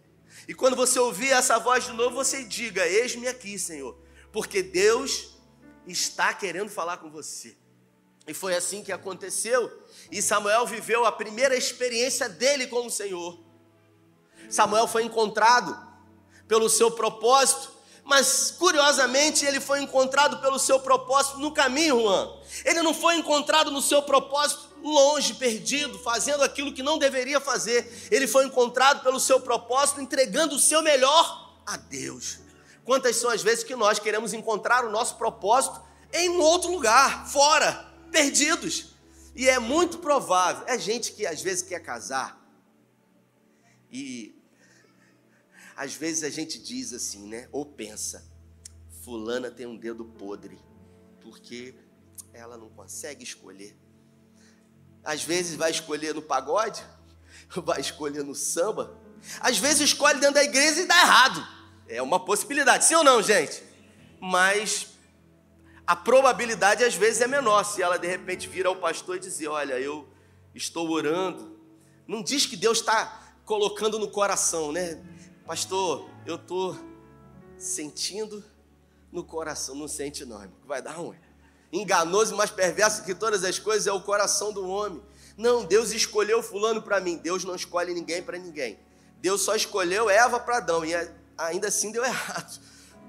E 0.47 0.53
quando 0.53 0.75
você 0.75 0.99
ouvir 0.99 1.31
essa 1.31 1.59
voz 1.59 1.85
de 1.85 1.93
novo, 1.93 2.15
você 2.15 2.43
diga: 2.43 2.85
Eis-me 2.87 3.27
aqui, 3.27 3.57
Senhor, 3.59 3.97
porque 4.31 4.61
Deus 4.63 5.37
está 5.87 6.33
querendo 6.33 6.69
falar 6.69 6.97
com 6.97 7.09
você. 7.09 7.55
E 8.27 8.33
foi 8.33 8.55
assim 8.55 8.83
que 8.83 8.91
aconteceu. 8.91 9.83
E 10.11 10.21
Samuel 10.21 10.65
viveu 10.65 11.05
a 11.05 11.11
primeira 11.11 11.55
experiência 11.55 12.29
dele 12.29 12.67
com 12.67 12.85
o 12.85 12.91
Senhor. 12.91 13.39
Samuel 14.49 14.87
foi 14.87 15.03
encontrado 15.03 15.89
pelo 16.47 16.69
seu 16.69 16.91
propósito, 16.91 17.70
mas 18.11 18.53
curiosamente 18.59 19.45
ele 19.45 19.61
foi 19.61 19.81
encontrado 19.81 20.39
pelo 20.39 20.59
seu 20.59 20.81
propósito 20.81 21.39
no 21.39 21.53
caminho, 21.53 22.01
Juan. 22.01 22.29
Ele 22.65 22.81
não 22.81 22.93
foi 22.93 23.15
encontrado 23.15 23.71
no 23.71 23.81
seu 23.81 24.01
propósito 24.01 24.69
longe, 24.83 25.35
perdido, 25.35 25.97
fazendo 25.97 26.43
aquilo 26.43 26.73
que 26.73 26.83
não 26.83 26.97
deveria 26.97 27.39
fazer. 27.39 28.09
Ele 28.11 28.27
foi 28.27 28.45
encontrado 28.45 29.01
pelo 29.01 29.17
seu 29.17 29.39
propósito, 29.39 30.01
entregando 30.01 30.55
o 30.55 30.59
seu 30.59 30.81
melhor 30.81 31.55
a 31.65 31.77
Deus. 31.77 32.39
Quantas 32.83 33.15
são 33.15 33.29
as 33.29 33.41
vezes 33.41 33.63
que 33.63 33.77
nós 33.77 33.97
queremos 33.97 34.33
encontrar 34.33 34.83
o 34.83 34.91
nosso 34.91 35.15
propósito 35.15 35.81
em 36.11 36.27
um 36.31 36.41
outro 36.41 36.69
lugar, 36.69 37.25
fora, 37.29 37.93
perdidos? 38.11 38.87
E 39.33 39.47
é 39.47 39.57
muito 39.57 39.99
provável, 39.99 40.65
é 40.67 40.77
gente 40.77 41.13
que 41.13 41.25
às 41.25 41.41
vezes 41.41 41.63
quer 41.63 41.79
casar 41.79 42.37
e 43.89 44.35
Às 45.75 45.93
vezes 45.93 46.23
a 46.23 46.29
gente 46.29 46.59
diz 46.59 46.93
assim, 46.93 47.27
né? 47.27 47.47
Ou 47.51 47.65
pensa, 47.65 48.29
fulana 49.03 49.49
tem 49.49 49.65
um 49.65 49.77
dedo 49.77 50.05
podre, 50.05 50.59
porque 51.19 51.75
ela 52.33 52.57
não 52.57 52.69
consegue 52.69 53.23
escolher. 53.23 53.75
Às 55.03 55.23
vezes 55.23 55.55
vai 55.55 55.71
escolher 55.71 56.13
no 56.13 56.21
pagode, 56.21 56.83
vai 57.63 57.79
escolher 57.79 58.23
no 58.23 58.35
samba, 58.35 58.99
às 59.39 59.57
vezes 59.57 59.81
escolhe 59.81 60.19
dentro 60.19 60.35
da 60.35 60.43
igreja 60.43 60.81
e 60.81 60.85
dá 60.85 60.97
errado. 60.99 61.47
É 61.87 62.01
uma 62.01 62.23
possibilidade, 62.23 62.85
sim 62.85 62.95
ou 62.95 63.03
não, 63.03 63.21
gente? 63.21 63.63
Mas 64.19 64.87
a 65.85 65.95
probabilidade 65.95 66.83
às 66.83 66.95
vezes 66.95 67.21
é 67.21 67.27
menor 67.27 67.63
se 67.63 67.81
ela 67.81 67.97
de 67.97 68.07
repente 68.07 68.47
vira 68.47 68.69
ao 68.69 68.75
pastor 68.75 69.17
e 69.17 69.19
dizer: 69.19 69.47
Olha, 69.47 69.79
eu 69.79 70.07
estou 70.53 70.89
orando. 70.89 71.59
Não 72.07 72.23
diz 72.23 72.45
que 72.45 72.55
Deus 72.55 72.79
está 72.79 73.35
colocando 73.45 73.99
no 73.99 74.09
coração, 74.09 74.71
né? 74.71 75.01
Pastor, 75.45 76.09
eu 76.25 76.35
estou 76.35 76.77
sentindo 77.57 78.43
no 79.11 79.23
coração. 79.23 79.75
Não 79.75 79.87
sente, 79.87 80.23
não, 80.25 80.41
irmão, 80.41 80.57
vai 80.65 80.81
dar 80.81 80.93
ruim. 80.93 81.17
Enganoso 81.71 82.33
e 82.33 82.37
mais 82.37 82.51
perverso 82.51 83.03
que 83.03 83.15
todas 83.15 83.43
as 83.43 83.57
coisas 83.57 83.87
é 83.87 83.91
o 83.91 84.01
coração 84.01 84.51
do 84.51 84.67
homem. 84.67 85.01
Não, 85.37 85.63
Deus 85.63 85.91
escolheu 85.91 86.43
Fulano 86.43 86.81
para 86.81 86.99
mim. 86.99 87.17
Deus 87.17 87.43
não 87.43 87.55
escolhe 87.55 87.93
ninguém 87.93 88.21
para 88.21 88.37
ninguém. 88.37 88.79
Deus 89.19 89.41
só 89.41 89.55
escolheu 89.55 90.09
Eva 90.09 90.39
para 90.39 90.57
Adão 90.57 90.83
e 90.83 90.93
ainda 91.37 91.67
assim 91.67 91.91
deu 91.91 92.03
errado. 92.05 92.59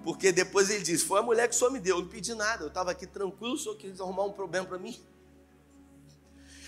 Porque 0.04 0.32
depois 0.32 0.70
ele 0.70 0.82
disse: 0.82 1.04
Foi 1.04 1.20
a 1.20 1.22
mulher 1.22 1.48
que 1.48 1.54
senhor 1.54 1.70
me 1.70 1.80
deu, 1.80 1.96
eu 1.96 2.02
não 2.02 2.08
pedi 2.08 2.34
nada, 2.34 2.64
eu 2.64 2.68
estava 2.68 2.90
aqui 2.90 3.06
tranquilo, 3.06 3.56
senhor 3.58 3.76
quis 3.76 4.00
arrumar 4.00 4.24
um 4.24 4.32
problema 4.32 4.66
para 4.66 4.78
mim. 4.78 5.00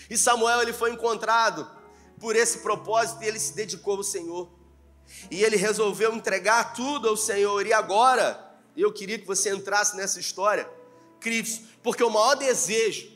E 0.08 0.16
Samuel 0.18 0.62
ele 0.62 0.72
foi 0.72 0.92
encontrado 0.92 1.68
por 2.20 2.36
esse 2.36 2.58
propósito 2.58 3.22
e 3.22 3.26
ele 3.26 3.38
se 3.38 3.54
dedicou 3.54 3.96
ao 3.96 4.02
Senhor. 4.02 4.48
E 5.30 5.42
ele 5.42 5.56
resolveu 5.56 6.14
entregar 6.14 6.74
tudo 6.74 7.08
ao 7.08 7.16
Senhor. 7.16 7.66
E 7.66 7.72
agora, 7.72 8.52
eu 8.76 8.92
queria 8.92 9.18
que 9.18 9.26
você 9.26 9.50
entrasse 9.50 9.96
nessa 9.96 10.20
história, 10.20 10.68
Cristo, 11.20 11.64
porque 11.82 12.02
o 12.02 12.10
maior 12.10 12.34
desejo 12.34 13.12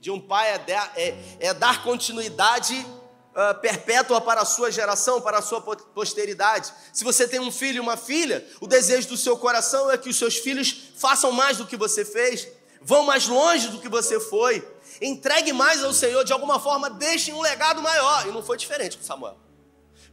de 0.00 0.10
um 0.10 0.20
pai 0.20 0.52
é 0.52 0.58
dar, 0.58 0.92
é, 0.96 1.18
é 1.40 1.54
dar 1.54 1.82
continuidade 1.82 2.74
uh, 2.74 3.60
perpétua 3.60 4.20
para 4.20 4.40
a 4.42 4.44
sua 4.44 4.70
geração, 4.70 5.20
para 5.20 5.38
a 5.38 5.42
sua 5.42 5.60
posteridade. 5.60 6.72
Se 6.92 7.04
você 7.04 7.28
tem 7.28 7.40
um 7.40 7.52
filho 7.52 7.76
e 7.76 7.80
uma 7.80 7.96
filha, 7.96 8.46
o 8.60 8.66
desejo 8.66 9.08
do 9.08 9.16
seu 9.16 9.36
coração 9.36 9.90
é 9.90 9.98
que 9.98 10.08
os 10.08 10.16
seus 10.16 10.36
filhos 10.36 10.92
façam 10.96 11.32
mais 11.32 11.58
do 11.58 11.66
que 11.66 11.76
você 11.76 12.04
fez, 12.04 12.48
vão 12.80 13.04
mais 13.04 13.26
longe 13.26 13.68
do 13.68 13.78
que 13.78 13.88
você 13.88 14.18
foi, 14.18 14.66
entregue 15.00 15.52
mais 15.52 15.84
ao 15.84 15.92
Senhor, 15.92 16.24
de 16.24 16.32
alguma 16.32 16.58
forma 16.58 16.88
deixem 16.88 17.34
um 17.34 17.40
legado 17.40 17.82
maior. 17.82 18.26
E 18.26 18.32
não 18.32 18.42
foi 18.42 18.56
diferente 18.56 18.96
com 18.96 19.04
Samuel. 19.04 19.36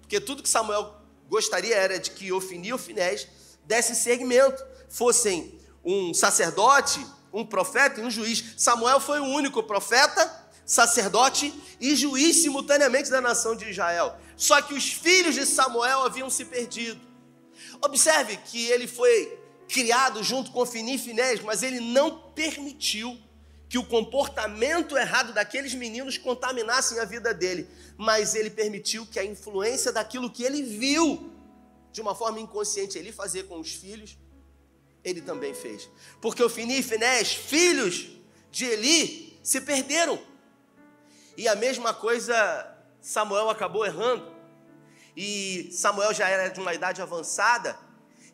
Porque 0.01 0.19
tudo 0.19 0.43
que 0.43 0.49
Samuel 0.49 0.95
gostaria 1.29 1.75
era 1.75 1.99
de 1.99 2.11
que 2.11 2.31
Ofini 2.31 2.69
e 2.69 2.73
Ofinés 2.73 3.27
dessem 3.65 3.95
segmento, 3.95 4.63
fossem 4.89 5.59
um 5.83 6.13
sacerdote, 6.13 7.05
um 7.31 7.45
profeta 7.45 8.01
e 8.01 8.03
um 8.03 8.11
juiz. 8.11 8.43
Samuel 8.57 8.99
foi 8.99 9.19
o 9.19 9.25
único 9.25 9.61
profeta 9.63 10.45
sacerdote 10.65 11.53
e 11.79 11.95
juiz 11.95 12.41
simultaneamente 12.41 13.09
da 13.09 13.21
nação 13.21 13.55
de 13.55 13.69
Israel. 13.69 14.17
Só 14.35 14.61
que 14.61 14.73
os 14.73 14.91
filhos 14.91 15.33
de 15.33 15.45
Samuel 15.45 16.01
haviam 16.01 16.29
se 16.29 16.43
perdido. 16.45 16.99
Observe 17.81 18.37
que 18.37 18.67
ele 18.67 18.87
foi 18.87 19.39
criado 19.67 20.23
junto 20.23 20.51
com 20.51 20.65
Fini 20.65 20.95
e 20.95 20.97
Finés, 20.97 21.41
mas 21.41 21.63
ele 21.63 21.79
não 21.79 22.19
permitiu 22.33 23.17
que 23.69 23.77
o 23.77 23.85
comportamento 23.85 24.97
errado 24.97 25.33
daqueles 25.33 25.73
meninos 25.73 26.17
contaminassem 26.17 26.99
a 26.99 27.05
vida 27.05 27.33
dele, 27.33 27.67
mas 27.97 28.33
ele 28.33 28.49
permitiu 28.49 29.05
que 29.05 29.19
a 29.19 29.25
influência 29.25 29.91
daquilo 29.91 30.29
que 30.29 30.43
ele 30.43 30.63
viu 30.63 31.33
de 31.91 31.99
uma 31.99 32.15
forma 32.15 32.39
inconsciente 32.39 32.97
ele 32.97 33.11
fazer 33.11 33.43
com 33.43 33.59
os 33.59 33.73
filhos, 33.73 34.17
ele 35.03 35.21
também 35.21 35.53
fez. 35.53 35.89
Porque 36.21 36.43
o 36.43 36.49
Fini 36.49 36.79
e 36.79 36.83
Finés, 36.83 37.33
filhos 37.33 38.07
de 38.51 38.65
Eli, 38.65 39.39
se 39.43 39.61
perderam. 39.61 40.19
E 41.35 41.47
a 41.47 41.55
mesma 41.55 41.93
coisa, 41.93 42.35
Samuel 43.01 43.49
acabou 43.49 43.85
errando. 43.85 44.31
E 45.15 45.69
Samuel 45.71 46.13
já 46.13 46.29
era 46.29 46.49
de 46.49 46.59
uma 46.59 46.73
idade 46.73 47.01
avançada, 47.01 47.77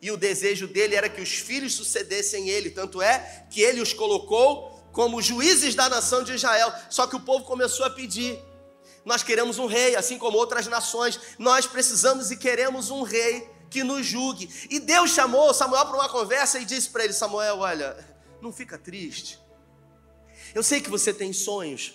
e 0.02 0.10
o 0.10 0.16
desejo 0.18 0.66
dele 0.66 0.94
era 0.94 1.08
que 1.08 1.22
os 1.22 1.32
filhos 1.32 1.72
sucedessem 1.72 2.50
ele, 2.50 2.68
tanto 2.68 3.00
é 3.00 3.46
que 3.50 3.62
ele 3.62 3.80
os 3.80 3.94
colocou 3.94 4.73
como 4.94 5.20
juízes 5.20 5.74
da 5.74 5.88
nação 5.88 6.22
de 6.22 6.32
Israel. 6.32 6.72
Só 6.88 7.06
que 7.06 7.16
o 7.16 7.20
povo 7.20 7.44
começou 7.44 7.84
a 7.84 7.90
pedir: 7.90 8.42
nós 9.04 9.22
queremos 9.22 9.58
um 9.58 9.66
rei, 9.66 9.94
assim 9.96 10.16
como 10.16 10.38
outras 10.38 10.66
nações, 10.68 11.20
nós 11.38 11.66
precisamos 11.66 12.30
e 12.30 12.36
queremos 12.36 12.90
um 12.90 13.02
rei 13.02 13.50
que 13.68 13.82
nos 13.82 14.06
julgue. 14.06 14.48
E 14.70 14.78
Deus 14.78 15.10
chamou 15.10 15.52
Samuel 15.52 15.84
para 15.84 15.96
uma 15.96 16.08
conversa 16.08 16.58
e 16.60 16.64
disse 16.64 16.88
para 16.88 17.04
ele: 17.04 17.12
Samuel, 17.12 17.58
olha, 17.58 17.96
não 18.40 18.52
fica 18.52 18.78
triste. 18.78 19.38
Eu 20.54 20.62
sei 20.62 20.80
que 20.80 20.88
você 20.88 21.12
tem 21.12 21.32
sonhos, 21.32 21.94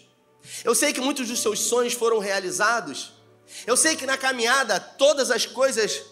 eu 0.66 0.76
sei 0.76 0.92
que 0.92 1.00
muitos 1.00 1.28
dos 1.28 1.42
seus 1.42 1.62
sonhos 1.62 1.94
foram 1.94 2.20
realizados. 2.20 3.14
Eu 3.66 3.76
sei 3.76 3.96
que 3.96 4.06
na 4.06 4.16
caminhada 4.16 4.80
todas 4.80 5.32
as 5.32 5.46
coisas 5.46 6.04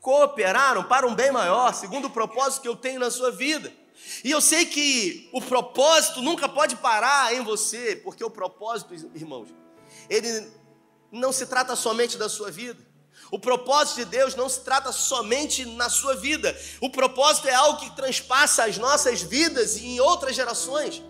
cooperaram 0.00 0.84
para 0.84 1.06
um 1.06 1.14
bem 1.14 1.32
maior, 1.32 1.72
segundo 1.74 2.04
o 2.04 2.10
propósito 2.10 2.62
que 2.62 2.68
eu 2.68 2.76
tenho 2.76 3.00
na 3.00 3.10
sua 3.10 3.30
vida. 3.32 3.72
E 4.24 4.30
eu 4.30 4.40
sei 4.40 4.66
que 4.66 5.28
o 5.32 5.40
propósito 5.40 6.20
nunca 6.22 6.48
pode 6.48 6.76
parar 6.76 7.34
em 7.34 7.42
você, 7.42 7.96
porque 7.96 8.22
o 8.22 8.30
propósito, 8.30 8.94
irmãos, 9.14 9.48
ele 10.08 10.50
não 11.10 11.32
se 11.32 11.46
trata 11.46 11.76
somente 11.76 12.16
da 12.16 12.28
sua 12.28 12.50
vida. 12.50 12.92
O 13.30 13.38
propósito 13.38 13.96
de 13.96 14.04
Deus 14.06 14.34
não 14.34 14.48
se 14.48 14.60
trata 14.60 14.92
somente 14.92 15.64
na 15.64 15.88
sua 15.88 16.14
vida. 16.14 16.58
O 16.80 16.90
propósito 16.90 17.48
é 17.48 17.54
algo 17.54 17.80
que 17.80 17.94
transpassa 17.96 18.64
as 18.64 18.78
nossas 18.78 19.22
vidas 19.22 19.76
e 19.76 19.86
em 19.86 20.00
outras 20.00 20.36
gerações. 20.36 21.02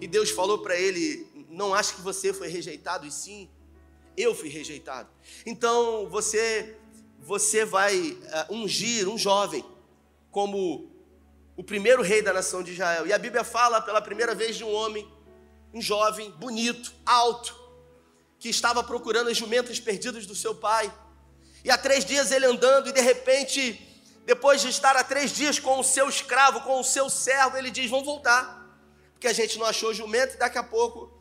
E 0.00 0.06
Deus 0.06 0.30
falou 0.30 0.58
para 0.58 0.76
ele: 0.76 1.26
Não 1.48 1.74
acho 1.74 1.94
que 1.94 2.00
você 2.00 2.32
foi 2.32 2.48
rejeitado, 2.48 3.06
e 3.06 3.10
sim, 3.10 3.50
eu 4.16 4.34
fui 4.34 4.48
rejeitado. 4.48 5.08
Então 5.44 6.08
você, 6.08 6.76
você 7.18 7.64
vai 7.64 7.98
uh, 7.98 8.54
ungir 8.54 9.08
um 9.08 9.18
jovem 9.18 9.64
como 10.30 10.89
o 11.56 11.64
primeiro 11.64 12.02
rei 12.02 12.22
da 12.22 12.32
nação 12.32 12.62
de 12.62 12.72
Israel. 12.72 13.06
E 13.06 13.12
a 13.12 13.18
Bíblia 13.18 13.44
fala 13.44 13.80
pela 13.80 14.00
primeira 14.00 14.34
vez 14.34 14.56
de 14.56 14.64
um 14.64 14.72
homem, 14.72 15.10
um 15.72 15.80
jovem, 15.80 16.30
bonito, 16.32 16.92
alto, 17.04 17.58
que 18.38 18.48
estava 18.48 18.82
procurando 18.82 19.28
as 19.28 19.36
jumentas 19.36 19.78
perdidas 19.78 20.26
do 20.26 20.34
seu 20.34 20.54
pai. 20.54 20.92
E 21.64 21.70
há 21.70 21.76
três 21.76 22.04
dias 22.04 22.32
ele 22.32 22.46
andando, 22.46 22.88
e 22.88 22.92
de 22.92 23.00
repente, 23.00 23.78
depois 24.24 24.60
de 24.62 24.68
estar 24.68 24.96
há 24.96 25.04
três 25.04 25.30
dias 25.32 25.58
com 25.58 25.78
o 25.78 25.84
seu 25.84 26.08
escravo, 26.08 26.62
com 26.62 26.80
o 26.80 26.84
seu 26.84 27.10
servo, 27.10 27.56
ele 27.56 27.70
diz: 27.70 27.90
Vamos 27.90 28.06
voltar 28.06 28.60
porque 29.20 29.28
a 29.28 29.34
gente 29.34 29.58
não 29.58 29.66
achou 29.66 29.92
jumento 29.92 30.34
e 30.34 30.38
daqui 30.38 30.56
a 30.56 30.62
pouco 30.62 31.12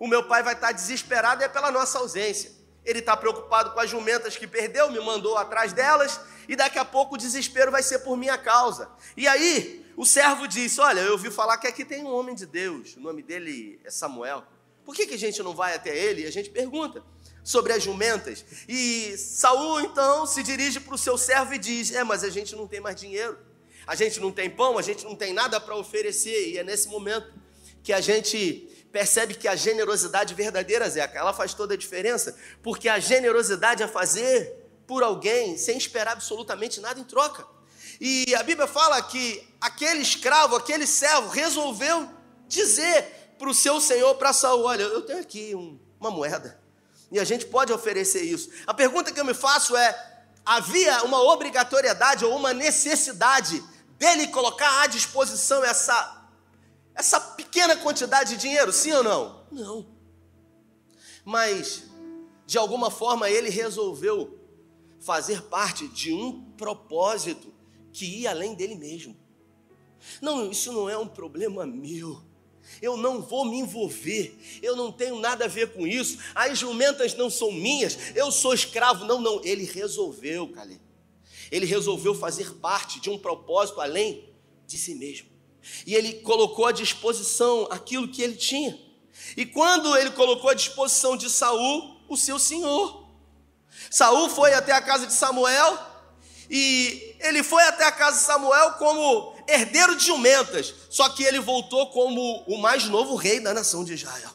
o 0.00 0.08
meu 0.08 0.24
pai 0.24 0.42
vai 0.42 0.54
estar 0.54 0.72
desesperado 0.72 1.44
é 1.44 1.48
pela 1.48 1.70
nossa 1.70 1.96
ausência. 2.00 2.50
Ele 2.86 3.00
está 3.00 3.14
preocupado 3.14 3.72
com 3.72 3.80
as 3.80 3.90
jumentas 3.90 4.36
que 4.36 4.46
perdeu, 4.46 4.90
me 4.90 5.00
mandou 5.00 5.36
atrás 5.36 5.74
delas, 5.74 6.18
e 6.48 6.56
daqui 6.56 6.78
a 6.78 6.84
pouco 6.84 7.16
o 7.16 7.18
desespero 7.18 7.70
vai 7.70 7.82
ser 7.82 7.98
por 7.98 8.16
minha 8.16 8.38
causa. 8.38 8.88
E 9.16 9.28
aí, 9.28 9.84
o 9.96 10.06
servo 10.06 10.48
disse: 10.48 10.80
Olha, 10.80 11.00
eu 11.00 11.12
ouvi 11.12 11.30
falar 11.30 11.58
que 11.58 11.66
aqui 11.66 11.84
tem 11.84 12.02
um 12.02 12.14
homem 12.14 12.34
de 12.34 12.46
Deus, 12.46 12.96
o 12.96 13.00
nome 13.00 13.22
dele 13.22 13.78
é 13.84 13.90
Samuel. 13.90 14.42
Por 14.84 14.94
que, 14.94 15.06
que 15.06 15.14
a 15.14 15.18
gente 15.18 15.42
não 15.42 15.52
vai 15.52 15.74
até 15.74 15.94
ele? 15.94 16.22
E 16.22 16.26
a 16.26 16.32
gente 16.32 16.48
pergunta 16.48 17.02
sobre 17.42 17.72
as 17.72 17.82
jumentas. 17.82 18.44
E 18.68 19.18
Saul 19.18 19.80
então 19.80 20.24
se 20.24 20.42
dirige 20.42 20.80
para 20.80 20.94
o 20.94 20.98
seu 20.98 21.18
servo 21.18 21.52
e 21.52 21.58
diz: 21.58 21.92
É, 21.92 22.02
mas 22.02 22.24
a 22.24 22.30
gente 22.30 22.56
não 22.56 22.66
tem 22.66 22.80
mais 22.80 22.96
dinheiro 22.96 23.36
a 23.86 23.94
gente 23.94 24.18
não 24.18 24.32
tem 24.32 24.50
pão, 24.50 24.76
a 24.76 24.82
gente 24.82 25.04
não 25.04 25.14
tem 25.14 25.32
nada 25.32 25.60
para 25.60 25.76
oferecer, 25.76 26.50
e 26.50 26.58
é 26.58 26.64
nesse 26.64 26.88
momento 26.88 27.32
que 27.84 27.92
a 27.92 28.00
gente 28.00 28.68
percebe 28.96 29.34
que 29.34 29.46
a 29.46 29.54
generosidade 29.54 30.32
verdadeira, 30.32 30.88
Zeca, 30.88 31.18
ela 31.18 31.34
faz 31.34 31.52
toda 31.52 31.74
a 31.74 31.76
diferença, 31.76 32.34
porque 32.62 32.88
a 32.88 32.98
generosidade 32.98 33.82
é 33.82 33.86
fazer 33.86 34.66
por 34.86 35.02
alguém 35.02 35.58
sem 35.58 35.76
esperar 35.76 36.12
absolutamente 36.12 36.80
nada 36.80 36.98
em 36.98 37.04
troca. 37.04 37.46
E 38.00 38.34
a 38.34 38.42
Bíblia 38.42 38.66
fala 38.66 39.02
que 39.02 39.46
aquele 39.60 40.00
escravo, 40.00 40.56
aquele 40.56 40.86
servo, 40.86 41.28
resolveu 41.28 42.08
dizer 42.48 43.34
para 43.38 43.50
o 43.50 43.54
seu 43.54 43.82
senhor, 43.82 44.14
para 44.14 44.32
Saul: 44.32 44.64
Olha, 44.64 44.84
eu 44.84 45.02
tenho 45.02 45.20
aqui 45.20 45.54
um, 45.54 45.78
uma 46.00 46.10
moeda, 46.10 46.58
e 47.12 47.20
a 47.20 47.24
gente 47.24 47.44
pode 47.44 47.70
oferecer 47.74 48.22
isso. 48.22 48.48
A 48.66 48.72
pergunta 48.72 49.12
que 49.12 49.20
eu 49.20 49.26
me 49.26 49.34
faço 49.34 49.76
é: 49.76 50.24
havia 50.42 51.02
uma 51.02 51.20
obrigatoriedade 51.20 52.24
ou 52.24 52.34
uma 52.34 52.54
necessidade 52.54 53.62
dele 53.98 54.28
colocar 54.28 54.84
à 54.84 54.86
disposição 54.86 55.62
essa, 55.62 56.15
essa 56.96 57.20
pequena 57.20 57.76
quantidade 57.76 58.30
de 58.30 58.40
dinheiro, 58.40 58.72
sim 58.72 58.90
ou 58.92 59.04
não? 59.04 59.46
Não. 59.52 59.86
Mas, 61.24 61.84
de 62.46 62.56
alguma 62.56 62.90
forma, 62.90 63.28
ele 63.28 63.50
resolveu 63.50 64.38
fazer 64.98 65.42
parte 65.42 65.86
de 65.88 66.12
um 66.12 66.40
propósito 66.56 67.52
que 67.92 68.06
ia 68.22 68.30
além 68.30 68.54
dele 68.54 68.74
mesmo. 68.74 69.14
Não, 70.22 70.50
isso 70.50 70.72
não 70.72 70.88
é 70.88 70.96
um 70.96 71.06
problema 71.06 71.66
meu. 71.66 72.22
Eu 72.80 72.96
não 72.96 73.20
vou 73.20 73.44
me 73.44 73.58
envolver, 73.58 74.36
eu 74.60 74.74
não 74.74 74.90
tenho 74.90 75.20
nada 75.20 75.44
a 75.44 75.48
ver 75.48 75.72
com 75.72 75.86
isso. 75.86 76.18
As 76.34 76.58
jumentas 76.58 77.14
não 77.14 77.30
são 77.30 77.52
minhas, 77.52 77.96
eu 78.16 78.32
sou 78.32 78.54
escravo. 78.54 79.04
Não, 79.04 79.20
não. 79.20 79.44
Ele 79.44 79.64
resolveu, 79.64 80.48
Caleb. 80.48 80.80
Ele 81.50 81.66
resolveu 81.66 82.14
fazer 82.14 82.54
parte 82.54 83.00
de 83.00 83.10
um 83.10 83.18
propósito 83.18 83.80
além 83.80 84.34
de 84.66 84.76
si 84.76 84.94
mesmo. 84.94 85.35
E 85.86 85.94
ele 85.94 86.14
colocou 86.14 86.66
à 86.66 86.72
disposição 86.72 87.66
aquilo 87.70 88.08
que 88.08 88.22
ele 88.22 88.36
tinha. 88.36 88.78
E 89.36 89.46
quando 89.46 89.96
ele 89.96 90.10
colocou 90.10 90.50
à 90.50 90.54
disposição 90.54 91.16
de 91.16 91.30
Saul, 91.30 91.96
o 92.08 92.16
seu 92.16 92.38
senhor. 92.38 93.04
Saul 93.90 94.28
foi 94.28 94.54
até 94.54 94.72
a 94.72 94.80
casa 94.80 95.06
de 95.06 95.12
Samuel 95.12 95.78
e 96.48 97.16
ele 97.20 97.42
foi 97.42 97.62
até 97.64 97.84
a 97.84 97.92
casa 97.92 98.18
de 98.18 98.24
Samuel 98.24 98.72
como 98.72 99.34
herdeiro 99.48 99.96
de 99.96 100.04
jumentas, 100.04 100.74
só 100.90 101.08
que 101.08 101.22
ele 101.22 101.40
voltou 101.40 101.88
como 101.90 102.44
o 102.46 102.58
mais 102.58 102.84
novo 102.84 103.14
rei 103.16 103.40
da 103.40 103.54
nação 103.54 103.84
de 103.84 103.94
Israel. 103.94 104.30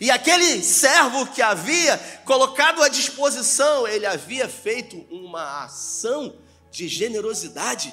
E 0.00 0.10
aquele 0.10 0.62
servo 0.62 1.26
que 1.26 1.40
havia 1.40 1.96
colocado 2.24 2.82
à 2.82 2.88
disposição, 2.88 3.88
ele 3.88 4.04
havia 4.04 4.48
feito 4.48 4.96
uma 5.10 5.64
ação 5.64 6.34
de 6.70 6.86
generosidade 6.86 7.92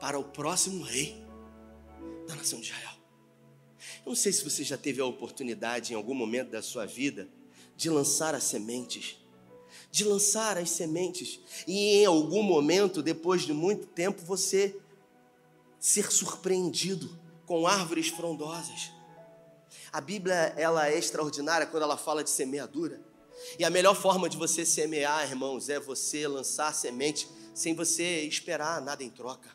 para 0.00 0.18
o 0.18 0.24
próximo 0.24 0.82
rei 0.82 1.21
da 2.32 2.38
nação 2.38 2.60
de 2.60 2.66
Israel. 2.66 2.96
Eu 4.04 4.10
não 4.10 4.16
sei 4.16 4.32
se 4.32 4.44
você 4.44 4.64
já 4.64 4.76
teve 4.76 5.00
a 5.00 5.06
oportunidade 5.06 5.92
em 5.92 5.96
algum 5.96 6.14
momento 6.14 6.50
da 6.50 6.62
sua 6.62 6.86
vida 6.86 7.28
de 7.76 7.88
lançar 7.88 8.34
as 8.34 8.44
sementes 8.44 9.22
de 9.92 10.04
lançar 10.04 10.56
as 10.56 10.70
sementes 10.70 11.38
e 11.66 11.96
em 11.98 12.06
algum 12.06 12.42
momento, 12.42 13.02
depois 13.02 13.42
de 13.42 13.52
muito 13.52 13.86
tempo, 13.86 14.22
você 14.22 14.74
ser 15.78 16.10
surpreendido 16.10 17.18
com 17.44 17.66
árvores 17.66 18.08
frondosas. 18.08 18.90
A 19.92 20.00
Bíblia 20.00 20.54
ela 20.56 20.88
é 20.88 20.98
extraordinária 20.98 21.66
quando 21.66 21.82
ela 21.82 21.98
fala 21.98 22.24
de 22.24 22.30
semeadura. 22.30 23.00
E 23.58 23.64
a 23.64 23.70
melhor 23.70 23.94
forma 23.94 24.28
de 24.28 24.36
você 24.36 24.64
semear, 24.64 25.28
irmãos, 25.28 25.68
é 25.68 25.78
você 25.78 26.26
lançar 26.26 26.72
semente 26.72 27.28
sem 27.54 27.74
você 27.74 28.22
esperar 28.22 28.80
nada 28.80 29.04
em 29.04 29.10
troca. 29.10 29.50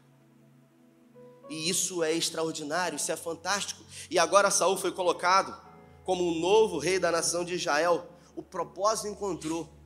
E 1.49 1.69
isso 1.69 2.03
é 2.03 2.13
extraordinário, 2.13 2.95
isso 2.95 3.11
é 3.11 3.15
fantástico. 3.15 3.83
E 4.09 4.19
agora 4.19 4.51
Saul 4.51 4.77
foi 4.77 4.91
colocado 4.91 5.55
como 6.03 6.27
um 6.27 6.39
novo 6.39 6.77
rei 6.77 6.99
da 6.99 7.11
nação 7.11 7.43
de 7.43 7.55
Israel. 7.55 8.07
O 8.35 8.43
propósito 8.43 9.07
encontrou 9.07 9.77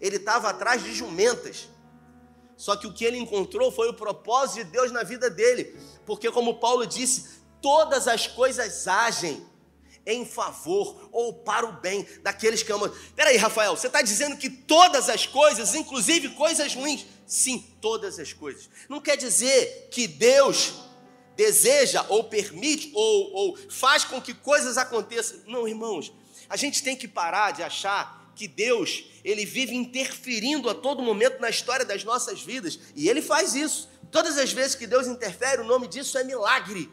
ele 0.00 0.16
estava 0.16 0.50
atrás 0.50 0.82
de 0.82 0.94
jumentas. 0.94 1.68
Só 2.56 2.76
que 2.76 2.86
o 2.86 2.92
que 2.92 3.04
ele 3.04 3.16
encontrou 3.16 3.72
foi 3.72 3.88
o 3.88 3.94
propósito 3.94 4.64
de 4.64 4.70
Deus 4.70 4.92
na 4.92 5.02
vida 5.02 5.30
dele. 5.30 5.78
Porque, 6.04 6.30
como 6.30 6.58
Paulo 6.60 6.86
disse, 6.86 7.40
todas 7.62 8.06
as 8.06 8.26
coisas 8.26 8.86
agem 8.86 9.46
em 10.06 10.24
favor 10.24 11.08
ou 11.12 11.32
para 11.32 11.66
o 11.66 11.72
bem 11.72 12.06
daqueles 12.22 12.62
que 12.62 12.72
amam. 12.72 12.92
Peraí, 13.14 13.36
Rafael, 13.36 13.76
você 13.76 13.86
está 13.86 14.02
dizendo 14.02 14.36
que 14.36 14.50
todas 14.50 15.08
as 15.08 15.26
coisas, 15.26 15.74
inclusive 15.74 16.30
coisas 16.30 16.74
ruins? 16.74 17.06
Sim, 17.26 17.64
todas 17.80 18.18
as 18.18 18.32
coisas. 18.32 18.68
Não 18.88 19.00
quer 19.00 19.16
dizer 19.16 19.88
que 19.90 20.06
Deus 20.06 20.74
deseja 21.40 22.04
ou 22.10 22.24
permite 22.24 22.90
ou, 22.92 23.32
ou 23.32 23.58
faz 23.70 24.04
com 24.04 24.20
que 24.20 24.34
coisas 24.34 24.76
aconteçam. 24.76 25.40
Não, 25.46 25.66
irmãos, 25.66 26.12
a 26.50 26.56
gente 26.56 26.82
tem 26.82 26.94
que 26.94 27.08
parar 27.08 27.52
de 27.52 27.62
achar 27.62 28.30
que 28.36 28.46
Deus, 28.46 29.04
ele 29.24 29.46
vive 29.46 29.74
interferindo 29.74 30.68
a 30.68 30.74
todo 30.74 31.02
momento 31.02 31.40
na 31.40 31.48
história 31.48 31.84
das 31.84 32.04
nossas 32.04 32.42
vidas, 32.42 32.78
e 32.94 33.08
ele 33.08 33.22
faz 33.22 33.54
isso. 33.54 33.88
Todas 34.10 34.36
as 34.36 34.52
vezes 34.52 34.74
que 34.74 34.86
Deus 34.86 35.06
interfere, 35.06 35.62
o 35.62 35.64
nome 35.64 35.88
disso 35.88 36.18
é 36.18 36.24
milagre. 36.24 36.90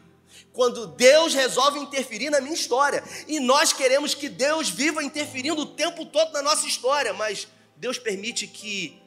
Quando 0.52 0.86
Deus 0.86 1.34
resolve 1.34 1.78
interferir 1.78 2.30
na 2.30 2.40
minha 2.40 2.54
história, 2.54 3.04
e 3.26 3.38
nós 3.40 3.74
queremos 3.74 4.14
que 4.14 4.30
Deus 4.30 4.70
viva 4.70 5.04
interferindo 5.04 5.60
o 5.60 5.66
tempo 5.66 6.06
todo 6.06 6.32
na 6.32 6.40
nossa 6.40 6.66
história, 6.66 7.12
mas 7.12 7.46
Deus 7.76 7.98
permite 7.98 8.46
que 8.46 8.98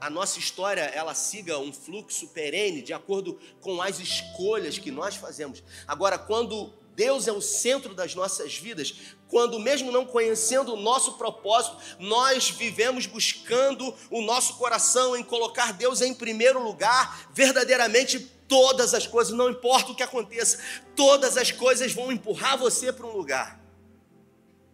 a 0.00 0.08
nossa 0.08 0.38
história 0.38 0.82
ela 0.82 1.14
siga 1.14 1.58
um 1.58 1.72
fluxo 1.72 2.28
perene 2.28 2.82
de 2.82 2.92
acordo 2.92 3.38
com 3.60 3.80
as 3.82 3.98
escolhas 3.98 4.78
que 4.78 4.90
nós 4.90 5.16
fazemos. 5.16 5.62
Agora, 5.86 6.18
quando 6.18 6.72
Deus 6.94 7.28
é 7.28 7.32
o 7.32 7.40
centro 7.40 7.94
das 7.94 8.14
nossas 8.14 8.56
vidas, 8.56 8.94
quando, 9.28 9.58
mesmo 9.58 9.92
não 9.92 10.04
conhecendo 10.04 10.74
o 10.74 10.80
nosso 10.80 11.12
propósito, 11.14 11.76
nós 11.98 12.50
vivemos 12.50 13.06
buscando 13.06 13.94
o 14.10 14.20
nosso 14.22 14.54
coração 14.54 15.16
em 15.16 15.22
colocar 15.22 15.72
Deus 15.72 16.00
em 16.00 16.14
primeiro 16.14 16.62
lugar, 16.62 17.28
verdadeiramente 17.32 18.18
todas 18.48 18.94
as 18.94 19.06
coisas, 19.06 19.32
não 19.32 19.50
importa 19.50 19.92
o 19.92 19.94
que 19.94 20.02
aconteça, 20.02 20.58
todas 20.96 21.36
as 21.36 21.52
coisas 21.52 21.92
vão 21.92 22.10
empurrar 22.10 22.58
você 22.58 22.92
para 22.92 23.06
um 23.06 23.12
lugar 23.12 23.58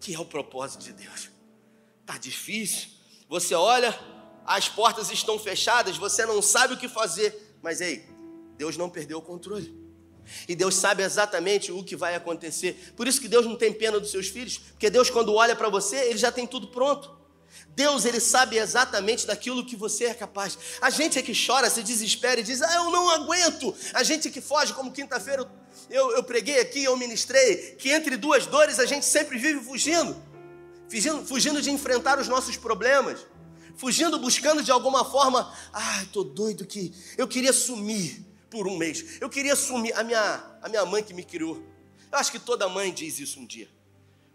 que 0.05 0.15
é 0.15 0.21
o 0.21 0.25
propósito 0.27 0.85
de 0.85 0.93
Deus. 0.93 1.31
Tá 2.05 2.19
difícil. 2.19 2.91
Você 3.27 3.55
olha, 3.55 3.99
as 4.45 4.69
portas 4.69 5.11
estão 5.11 5.39
fechadas, 5.39 5.97
você 5.97 6.25
não 6.27 6.41
sabe 6.43 6.75
o 6.75 6.77
que 6.77 6.89
fazer, 6.89 7.57
mas 7.63 7.81
ei, 7.81 8.05
Deus 8.57 8.77
não 8.77 8.91
perdeu 8.91 9.19
o 9.19 9.23
controle. 9.23 9.75
E 10.49 10.55
Deus 10.55 10.75
sabe 10.75 11.03
exatamente 11.03 11.71
o 11.71 11.85
que 11.85 11.97
vai 11.97 12.15
acontecer. 12.15 12.93
Por 12.97 13.07
isso 13.07 13.21
que 13.21 13.29
Deus 13.29 13.45
não 13.45 13.57
tem 13.57 13.73
pena 13.73 14.01
dos 14.01 14.11
seus 14.11 14.29
filhos, 14.29 14.59
porque 14.59 14.89
Deus 14.89 15.11
quando 15.11 15.35
olha 15.35 15.55
para 15.55 15.69
você, 15.69 15.97
ele 15.97 16.19
já 16.19 16.33
tem 16.33 16.47
tudo 16.47 16.69
pronto. 16.69 17.15
Deus, 17.69 18.05
ele 18.05 18.21
sabe 18.21 18.57
exatamente 18.57 19.27
daquilo 19.27 19.65
que 19.65 19.77
você 19.77 20.07
é 20.07 20.15
capaz. 20.15 20.59
A 20.81 20.91
gente 20.91 21.19
é 21.19 21.23
que 21.23 21.33
chora, 21.35 21.69
se 21.69 21.83
desespera 21.83 22.41
e 22.41 22.43
diz: 22.43 22.63
"Ah, 22.63 22.75
eu 22.77 22.91
não 22.91 23.11
aguento". 23.11 23.75
A 23.93 24.03
gente 24.03 24.29
é 24.29 24.31
que 24.31 24.41
foge, 24.41 24.73
como 24.73 24.93
quinta-feira 24.93 25.49
eu, 25.91 26.13
eu 26.13 26.25
preguei 26.25 26.61
aqui, 26.61 26.85
eu 26.85 26.97
ministrei, 26.97 27.77
que 27.79 27.91
entre 27.91 28.17
duas 28.17 28.47
dores 28.47 28.79
a 28.79 28.87
gente 28.87 29.05
sempre 29.05 29.39
vive 29.39 29.61
fugindo. 29.61 30.17
Fugindo, 30.89 31.27
fugindo 31.27 31.63
de 31.63 31.71
enfrentar 31.71 32.19
os 32.19 32.29
nossos 32.29 32.57
problemas. 32.57 33.21
Fugindo, 33.77 34.19
buscando 34.19 34.63
de 34.63 34.71
alguma 34.71 35.05
forma, 35.05 35.53
ah, 35.73 36.05
tô 36.13 36.23
doido 36.23 36.65
que 36.65 36.93
eu 37.19 37.27
queria 37.27 37.53
sumir 37.53 38.25
por 38.49 38.69
um 38.69 38.77
mês. 38.77 39.19
Eu 39.21 39.29
queria 39.29 39.57
sumir. 39.57 39.93
A 39.99 40.05
minha, 40.05 40.45
a 40.63 40.69
minha 40.69 40.87
mãe 40.87 41.03
que 41.03 41.13
me 41.13 41.25
criou. 41.25 41.61
Eu 42.11 42.19
acho 42.19 42.31
que 42.31 42.39
toda 42.39 42.69
mãe 42.69 42.93
diz 42.93 43.19
isso 43.19 43.41
um 43.41 43.47
dia. 43.47 43.69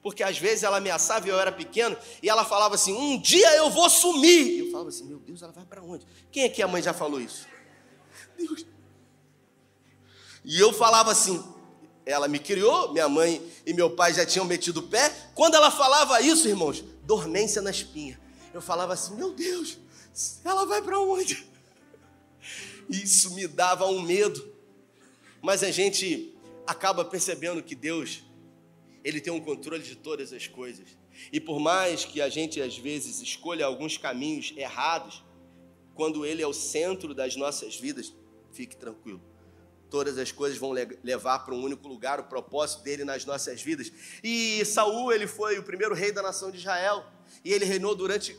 Porque 0.01 0.23
às 0.23 0.37
vezes 0.37 0.63
ela 0.63 0.77
ameaçava 0.77 1.27
e 1.27 1.29
eu 1.29 1.39
era 1.39 1.51
pequeno 1.51 1.95
e 2.21 2.29
ela 2.29 2.43
falava 2.45 2.75
assim: 2.75 2.93
Um 2.93 3.19
dia 3.19 3.55
eu 3.55 3.69
vou 3.69 3.89
sumir. 3.89 4.59
Eu 4.59 4.71
falava 4.71 4.89
assim: 4.89 5.05
Meu 5.05 5.19
Deus, 5.19 5.41
ela 5.41 5.51
vai 5.51 5.65
para 5.65 5.81
onde? 5.81 6.05
Quem 6.31 6.43
é 6.43 6.49
que 6.49 6.61
a 6.61 6.67
mãe 6.67 6.81
já 6.81 6.93
falou 6.93 7.19
isso? 7.19 7.47
Deus. 8.37 8.65
E 10.43 10.59
eu 10.59 10.73
falava 10.73 11.11
assim: 11.11 11.43
Ela 12.05 12.27
me 12.27 12.39
criou, 12.39 12.91
minha 12.91 13.09
mãe 13.09 13.41
e 13.65 13.73
meu 13.73 13.89
pai 13.91 14.13
já 14.13 14.25
tinham 14.25 14.45
metido 14.45 14.79
o 14.79 14.83
pé. 14.83 15.09
Quando 15.35 15.55
ela 15.55 15.71
falava 15.71 16.21
isso, 16.21 16.47
irmãos, 16.47 16.83
dormência 17.03 17.61
na 17.61 17.71
espinha. 17.71 18.19
Eu 18.53 18.61
falava 18.61 18.93
assim: 18.93 19.15
Meu 19.15 19.33
Deus, 19.33 19.77
ela 20.43 20.65
vai 20.65 20.81
para 20.81 20.99
onde? 20.99 21.47
Isso 22.89 23.33
me 23.35 23.47
dava 23.47 23.85
um 23.85 24.01
medo. 24.01 24.53
Mas 25.41 25.63
a 25.63 25.71
gente 25.71 26.35
acaba 26.65 27.05
percebendo 27.05 27.63
que 27.63 27.75
Deus, 27.75 28.23
Ele 29.03 29.21
tem 29.21 29.31
um 29.31 29.39
controle 29.39 29.83
de 29.83 29.95
todas 29.95 30.33
as 30.33 30.47
coisas. 30.47 30.97
E 31.31 31.39
por 31.39 31.59
mais 31.59 32.05
que 32.05 32.21
a 32.21 32.29
gente 32.29 32.61
às 32.61 32.77
vezes 32.77 33.21
escolha 33.21 33.65
alguns 33.65 33.97
caminhos 33.97 34.53
errados, 34.55 35.23
quando 35.93 36.25
Ele 36.25 36.41
é 36.41 36.47
o 36.47 36.53
centro 36.53 37.13
das 37.13 37.35
nossas 37.35 37.75
vidas, 37.75 38.13
fique 38.51 38.75
tranquilo. 38.75 39.21
Todas 39.89 40.17
as 40.17 40.31
coisas 40.31 40.57
vão 40.57 40.71
levar 41.03 41.39
para 41.39 41.53
um 41.53 41.63
único 41.63 41.87
lugar, 41.87 42.19
o 42.19 42.25
propósito 42.25 42.83
dele 42.83 43.03
nas 43.03 43.25
nossas 43.25 43.61
vidas. 43.61 43.91
E 44.23 44.63
Saul, 44.63 45.11
ele 45.11 45.25
foi 45.25 45.57
o 45.57 45.63
primeiro 45.63 45.95
rei 45.95 46.11
da 46.11 46.21
nação 46.21 46.51
de 46.51 46.57
Israel, 46.57 47.03
e 47.49 47.53
ele 47.53 47.65
reinou 47.65 47.95
durante 47.95 48.37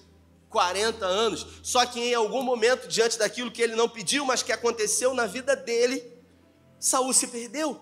40 0.48 1.04
anos. 1.04 1.44
Só 1.64 1.84
que 1.84 1.98
em 1.98 2.14
algum 2.14 2.44
momento, 2.44 2.86
diante 2.86 3.18
daquilo 3.18 3.50
que 3.50 3.60
ele 3.60 3.74
não 3.74 3.88
pediu, 3.88 4.24
mas 4.24 4.40
que 4.40 4.52
aconteceu 4.52 5.12
na 5.12 5.26
vida 5.26 5.56
dele, 5.56 6.00
Saul 6.78 7.12
se 7.12 7.26
perdeu. 7.26 7.80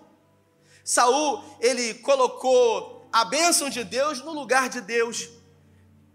Saul, 0.83 1.43
ele 1.59 1.93
colocou 1.93 3.07
a 3.13 3.25
bênção 3.25 3.69
de 3.69 3.83
Deus 3.83 4.23
no 4.23 4.33
lugar 4.33 4.69
de 4.69 4.81
Deus. 4.81 5.29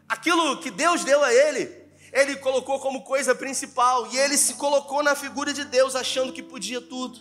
Aquilo 0.09 0.61
que 0.61 0.69
Deus 0.69 1.05
deu 1.05 1.23
a 1.23 1.33
ele, 1.33 1.73
ele 2.13 2.35
colocou 2.35 2.81
como 2.81 3.05
coisa 3.05 3.37
principal 3.37 4.13
e 4.13 4.19
ele 4.19 4.37
se 4.37 4.55
colocou 4.55 5.01
na 5.01 5.15
figura 5.15 5.55
de 5.55 5.65
Deus, 5.65 5.95
achando 5.95 6.33
que 6.33 6.43
podia 6.43 6.81
tudo, 6.81 7.21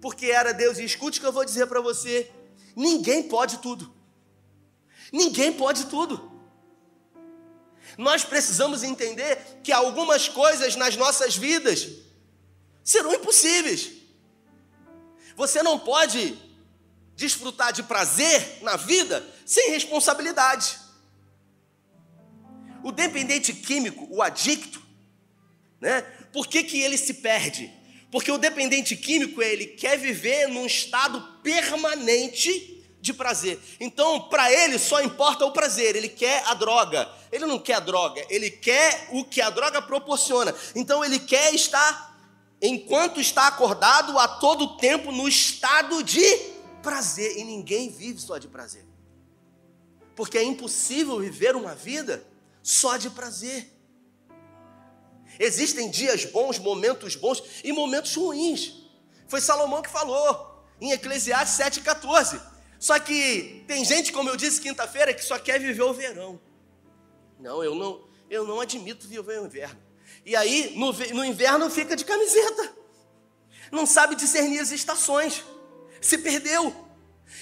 porque 0.00 0.26
era 0.26 0.54
Deus. 0.54 0.78
E 0.78 0.84
escute 0.84 1.18
o 1.18 1.22
que 1.22 1.26
eu 1.26 1.32
vou 1.32 1.44
dizer 1.44 1.66
para 1.66 1.80
você: 1.80 2.30
ninguém 2.76 3.24
pode 3.24 3.58
tudo. 3.58 3.92
Ninguém 5.12 5.52
pode 5.52 5.86
tudo. 5.86 6.35
Nós 7.96 8.24
precisamos 8.24 8.82
entender 8.82 9.60
que 9.62 9.72
algumas 9.72 10.28
coisas 10.28 10.76
nas 10.76 10.96
nossas 10.96 11.36
vidas 11.36 11.88
serão 12.84 13.14
impossíveis. 13.14 13.90
Você 15.34 15.62
não 15.62 15.78
pode 15.78 16.38
desfrutar 17.14 17.72
de 17.72 17.82
prazer 17.82 18.58
na 18.62 18.76
vida 18.76 19.26
sem 19.44 19.70
responsabilidade. 19.70 20.78
O 22.84 22.92
dependente 22.92 23.52
químico, 23.52 24.06
o 24.10 24.22
adicto, 24.22 24.82
né? 25.80 26.02
Por 26.32 26.46
que, 26.46 26.62
que 26.62 26.80
ele 26.80 26.98
se 26.98 27.14
perde? 27.14 27.72
Porque 28.10 28.30
o 28.30 28.38
dependente 28.38 28.94
químico, 28.94 29.42
ele 29.42 29.66
quer 29.66 29.98
viver 29.98 30.48
num 30.48 30.66
estado 30.66 31.20
permanente 31.42 32.75
de 33.06 33.14
prazer. 33.14 33.58
Então, 33.80 34.28
para 34.28 34.52
ele 34.52 34.78
só 34.78 35.00
importa 35.00 35.46
o 35.46 35.52
prazer, 35.52 35.96
ele 35.96 36.08
quer 36.08 36.42
a 36.46 36.54
droga. 36.54 37.08
Ele 37.32 37.46
não 37.46 37.58
quer 37.58 37.74
a 37.74 37.80
droga, 37.80 38.24
ele 38.28 38.50
quer 38.50 39.08
o 39.12 39.24
que 39.24 39.40
a 39.40 39.48
droga 39.48 39.80
proporciona. 39.80 40.54
Então, 40.74 41.04
ele 41.04 41.18
quer 41.18 41.54
estar, 41.54 42.18
enquanto 42.60 43.20
está 43.20 43.46
acordado, 43.46 44.18
a 44.18 44.28
todo 44.28 44.76
tempo 44.76 45.10
no 45.10 45.28
estado 45.28 46.02
de 46.02 46.24
prazer. 46.82 47.38
E 47.38 47.44
ninguém 47.44 47.88
vive 47.88 48.20
só 48.20 48.36
de 48.38 48.48
prazer. 48.48 48.84
Porque 50.14 50.38
é 50.38 50.42
impossível 50.42 51.20
viver 51.20 51.54
uma 51.56 51.74
vida 51.74 52.26
só 52.62 52.96
de 52.96 53.10
prazer. 53.10 53.72
Existem 55.38 55.90
dias 55.90 56.24
bons, 56.24 56.58
momentos 56.58 57.14
bons 57.14 57.42
e 57.62 57.72
momentos 57.72 58.14
ruins. 58.14 58.86
Foi 59.28 59.40
Salomão 59.40 59.82
que 59.82 59.90
falou 59.90 60.64
em 60.80 60.92
Eclesiastes 60.92 61.58
7,14. 61.58 62.55
Só 62.78 62.98
que 62.98 63.64
tem 63.66 63.84
gente, 63.84 64.12
como 64.12 64.28
eu 64.28 64.36
disse 64.36 64.60
quinta-feira, 64.60 65.14
que 65.14 65.24
só 65.24 65.38
quer 65.38 65.58
viver 65.58 65.82
o 65.82 65.94
verão. 65.94 66.40
Não, 67.38 67.62
eu 67.62 67.74
não, 67.74 68.04
eu 68.28 68.46
não 68.46 68.60
admito 68.60 69.06
viver 69.06 69.40
o 69.40 69.46
inverno. 69.46 69.80
E 70.24 70.34
aí, 70.34 70.74
no, 70.76 70.92
no 70.92 71.24
inverno, 71.24 71.70
fica 71.70 71.96
de 71.96 72.04
camiseta. 72.04 72.74
Não 73.70 73.86
sabe 73.86 74.14
discernir 74.14 74.60
as 74.60 74.70
estações. 74.70 75.42
Se 76.00 76.18
perdeu. 76.18 76.86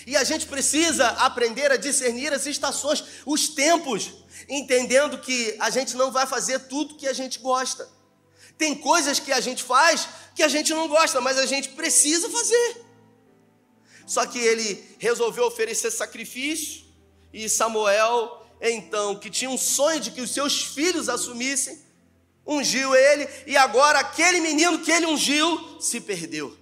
E 0.06 0.16
a 0.16 0.24
gente 0.24 0.46
precisa 0.46 1.08
aprender 1.08 1.70
a 1.70 1.76
discernir 1.76 2.32
as 2.32 2.46
estações, 2.46 3.04
os 3.26 3.48
tempos, 3.48 4.12
entendendo 4.48 5.18
que 5.18 5.56
a 5.60 5.70
gente 5.70 5.96
não 5.96 6.10
vai 6.10 6.26
fazer 6.26 6.58
tudo 6.60 6.96
que 6.96 7.06
a 7.06 7.12
gente 7.12 7.38
gosta. 7.38 7.88
Tem 8.56 8.74
coisas 8.74 9.18
que 9.18 9.32
a 9.32 9.40
gente 9.40 9.62
faz 9.62 10.08
que 10.34 10.42
a 10.42 10.48
gente 10.48 10.72
não 10.74 10.88
gosta, 10.88 11.20
mas 11.20 11.38
a 11.38 11.46
gente 11.46 11.70
precisa 11.70 12.28
fazer. 12.28 12.83
Só 14.06 14.26
que 14.26 14.38
ele 14.38 14.82
resolveu 14.98 15.46
oferecer 15.46 15.90
sacrifício, 15.90 16.84
e 17.32 17.48
Samuel, 17.48 18.46
então, 18.60 19.18
que 19.18 19.30
tinha 19.30 19.50
um 19.50 19.58
sonho 19.58 20.00
de 20.00 20.10
que 20.10 20.20
os 20.20 20.30
seus 20.30 20.62
filhos 20.62 21.08
assumissem, 21.08 21.78
ungiu 22.46 22.94
ele, 22.94 23.28
e 23.46 23.56
agora 23.56 23.98
aquele 23.98 24.40
menino 24.40 24.78
que 24.80 24.90
ele 24.90 25.06
ungiu 25.06 25.80
se 25.80 26.00
perdeu. 26.00 26.56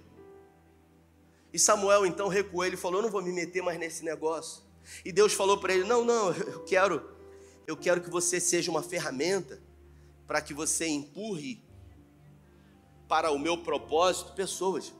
E 1.53 1.59
Samuel 1.59 2.05
então 2.05 2.27
recuou, 2.27 2.65
ele 2.65 2.75
falou: 2.75 2.99
Eu 2.99 3.03
não 3.03 3.11
vou 3.11 3.21
me 3.21 3.31
meter 3.31 3.61
mais 3.61 3.79
nesse 3.79 4.03
negócio. 4.03 4.63
E 5.05 5.11
Deus 5.11 5.33
falou 5.33 5.59
para 5.59 5.73
ele: 5.73 5.83
Não, 5.83 6.03
não, 6.03 6.33
eu 6.33 6.63
quero, 6.63 7.07
eu 7.67 7.77
quero 7.77 8.01
que 8.01 8.09
você 8.09 8.39
seja 8.39 8.71
uma 8.71 8.81
ferramenta 8.81 9.61
para 10.25 10.41
que 10.41 10.53
você 10.53 10.87
empurre 10.87 11.61
para 13.07 13.29
o 13.29 13.37
meu 13.37 13.57
propósito 13.59 14.33
pessoas. 14.33 14.91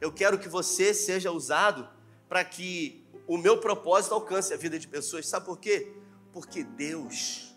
Eu 0.00 0.12
quero 0.12 0.38
que 0.38 0.48
você 0.48 0.94
seja 0.94 1.30
usado 1.30 1.88
para 2.28 2.44
que 2.44 3.04
o 3.26 3.36
meu 3.36 3.58
propósito 3.58 4.14
alcance 4.14 4.52
a 4.54 4.56
vida 4.56 4.78
de 4.78 4.88
pessoas. 4.88 5.26
Sabe 5.26 5.46
por 5.46 5.58
quê? 5.58 5.92
Porque 6.32 6.64
Deus 6.64 7.54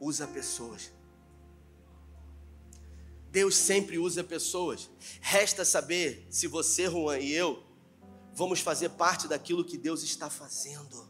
usa 0.00 0.26
pessoas. 0.26 0.92
Deus 3.30 3.54
sempre 3.54 3.98
usa 3.98 4.24
pessoas. 4.24 4.90
Resta 5.20 5.64
saber 5.64 6.26
se 6.30 6.46
você, 6.46 6.88
Juan 6.88 7.18
e 7.18 7.32
eu, 7.32 7.62
vamos 8.32 8.60
fazer 8.60 8.90
parte 8.90 9.28
daquilo 9.28 9.64
que 9.64 9.76
Deus 9.76 10.02
está 10.02 10.28
fazendo. 10.28 11.08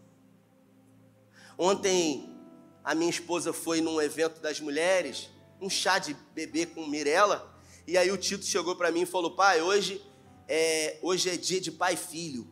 Ontem, 1.57 2.37
a 2.83 2.95
minha 2.95 3.11
esposa 3.11 3.53
foi 3.53 3.81
num 3.81 4.01
evento 4.01 4.41
das 4.41 4.61
mulheres, 4.61 5.31
um 5.61 5.71
chá 5.71 5.99
de 5.99 6.15
bebê 6.35 6.67
com 6.67 6.87
Mirella, 6.87 7.50
e 7.91 7.99
aí 7.99 8.09
o 8.13 8.17
Tito 8.17 8.47
chegou 8.47 8.77
para 8.77 8.93
mim 8.93 9.01
e 9.01 9.07
falou: 9.07 9.33
pai, 9.33 9.61
hoje 9.61 10.01
é, 10.47 10.97
hoje 11.03 11.29
é 11.29 11.37
dia 11.37 11.61
de 11.61 11.73
pai 11.73 11.95
e 11.95 11.97
filho. 11.97 12.47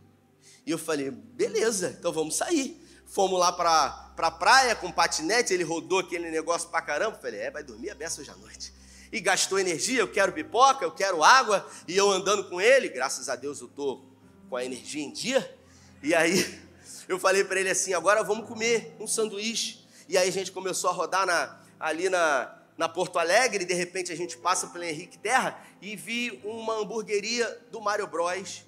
E 0.67 0.71
eu 0.73 0.77
falei: 0.77 1.13
beleza, 1.13 1.95
então 1.97 2.13
vamos 2.13 2.35
sair. 2.35 2.85
Fomos 3.07 3.39
lá 3.39 3.53
para 3.53 3.91
pra 4.17 4.33
praia 4.33 4.75
com 4.75 4.91
patinete, 4.91 5.55
ele 5.55 5.63
rodou 5.63 6.01
aquele 6.01 6.29
negócio 6.29 6.69
pra 6.71 6.83
caramba. 6.83 7.17
Eu 7.17 7.21
falei: 7.21 7.39
é, 7.39 7.53
vai 7.53 7.63
dormir 7.63 7.89
a 7.89 7.95
beça 7.95 8.21
hoje 8.21 8.31
à 8.31 8.35
noite. 8.35 8.73
E 9.13 9.21
gastou 9.21 9.61
energia, 9.61 10.01
eu 10.01 10.11
quero 10.11 10.33
pipoca, 10.33 10.85
eu 10.85 10.91
quero 10.91 11.23
água, 11.23 11.65
e 11.87 11.97
eu 11.97 12.11
andando 12.11 12.49
com 12.49 12.61
ele, 12.61 12.89
graças 12.89 13.29
a 13.29 13.37
Deus 13.37 13.61
eu 13.61 13.69
tô 13.69 14.03
com 14.51 14.57
a 14.57 14.65
energia 14.65 15.05
em 15.05 15.13
dia. 15.13 15.57
E 16.03 16.17
aí 16.17 16.61
eu 17.07 17.17
falei 17.17 17.45
para 17.45 17.61
ele 17.61 17.71
assim: 17.71 17.95
agora 17.95 18.25
vamos 18.25 18.49
comer 18.49 18.97
um 18.99 19.07
sanduíche. 19.07 19.87
E 20.09 20.19
aí 20.19 20.29
a 20.29 20.33
gente 20.33 20.51
começou 20.51 20.91
a 20.91 20.93
rodar 20.93 21.25
na, 21.25 21.61
ali 21.79 22.09
na, 22.09 22.58
na 22.79 22.89
Porto 22.89 23.19
Alegre, 23.19 23.65
de 23.65 23.75
repente 23.75 24.13
a 24.13 24.17
gente 24.17 24.39
passa 24.39 24.69
pelo 24.69 24.85
Henrique 24.85 25.19
Terra 25.19 25.61
e 25.83 25.97
vi 25.97 26.41
uma 26.45 26.75
hamburgueria 26.75 27.45
do 27.73 27.81
Mário 27.81 28.07
Bros. 28.07 28.65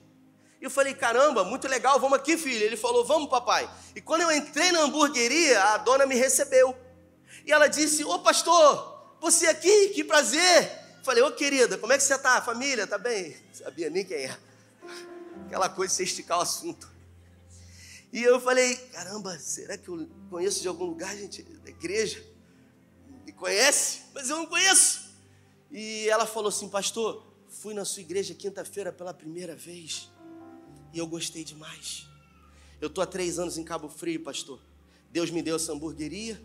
E 0.61 0.64
eu 0.64 0.70
falei, 0.70 0.92
caramba, 0.92 1.44
muito 1.44 1.68
legal, 1.68 1.99
vamos 2.01 2.18
aqui, 2.18 2.37
filho. 2.37 2.62
Ele 2.62 2.77
falou, 2.77 3.05
vamos, 3.07 3.31
papai. 3.31 3.70
E 3.94 4.01
quando 4.01 4.23
eu 4.23 4.33
entrei 4.33 4.73
na 4.73 4.81
hamburgueria, 4.81 5.62
a 5.62 5.79
dona 5.79 6.07
me 6.07 6.16
recebeu. 6.16 6.77
E 7.46 7.53
ela 7.53 7.68
disse, 7.68 8.05
ô 8.05 8.18
pastor, 8.18 9.16
você 9.20 9.46
aqui, 9.46 9.90
que 9.90 10.03
prazer. 10.03 10.64
Eu 10.99 11.05
falei, 11.05 11.23
ô 11.23 11.31
querida, 11.31 11.79
como 11.79 11.92
é 11.92 11.96
que 11.96 12.03
você 12.03 12.14
está? 12.14 12.42
Família, 12.42 12.88
tá 12.88 12.99
bem? 12.99 13.37
Sabia 13.53 13.88
nem 13.88 14.05
quem 14.05 14.25
é. 14.25 14.37
Aquela 15.46 15.68
coisa 15.68 15.92
de 15.92 15.96
você 15.96 16.03
esticar 16.03 16.38
o 16.38 16.42
assunto. 16.42 16.90
E 18.12 18.25
eu 18.25 18.40
falei, 18.40 18.75
caramba, 18.92 19.38
será 19.38 19.79
que 19.79 19.88
eu 19.88 20.09
conheço 20.29 20.61
de 20.61 20.66
algum 20.66 20.85
lugar, 20.85 21.16
gente, 21.16 21.42
da 21.42 21.70
igreja? 21.70 22.29
Conhece? 23.40 24.03
Mas 24.12 24.29
eu 24.29 24.37
não 24.37 24.44
conheço. 24.44 25.09
E 25.70 26.07
ela 26.11 26.26
falou 26.26 26.50
assim, 26.50 26.68
pastor, 26.68 27.26
fui 27.48 27.72
na 27.72 27.87
sua 27.87 28.03
igreja 28.03 28.35
quinta-feira 28.35 28.92
pela 28.92 29.14
primeira 29.14 29.57
vez 29.57 30.11
e 30.92 30.98
eu 30.98 31.07
gostei 31.07 31.42
demais. 31.42 32.07
Eu 32.83 32.88
estou 32.88 33.03
há 33.03 33.07
três 33.07 33.38
anos 33.38 33.57
em 33.57 33.64
Cabo 33.64 33.88
Frio, 33.88 34.22
pastor. 34.22 34.61
Deus 35.11 35.31
me 35.31 35.40
deu 35.40 35.57
essa 35.57 35.72
hamburgueria, 35.72 36.40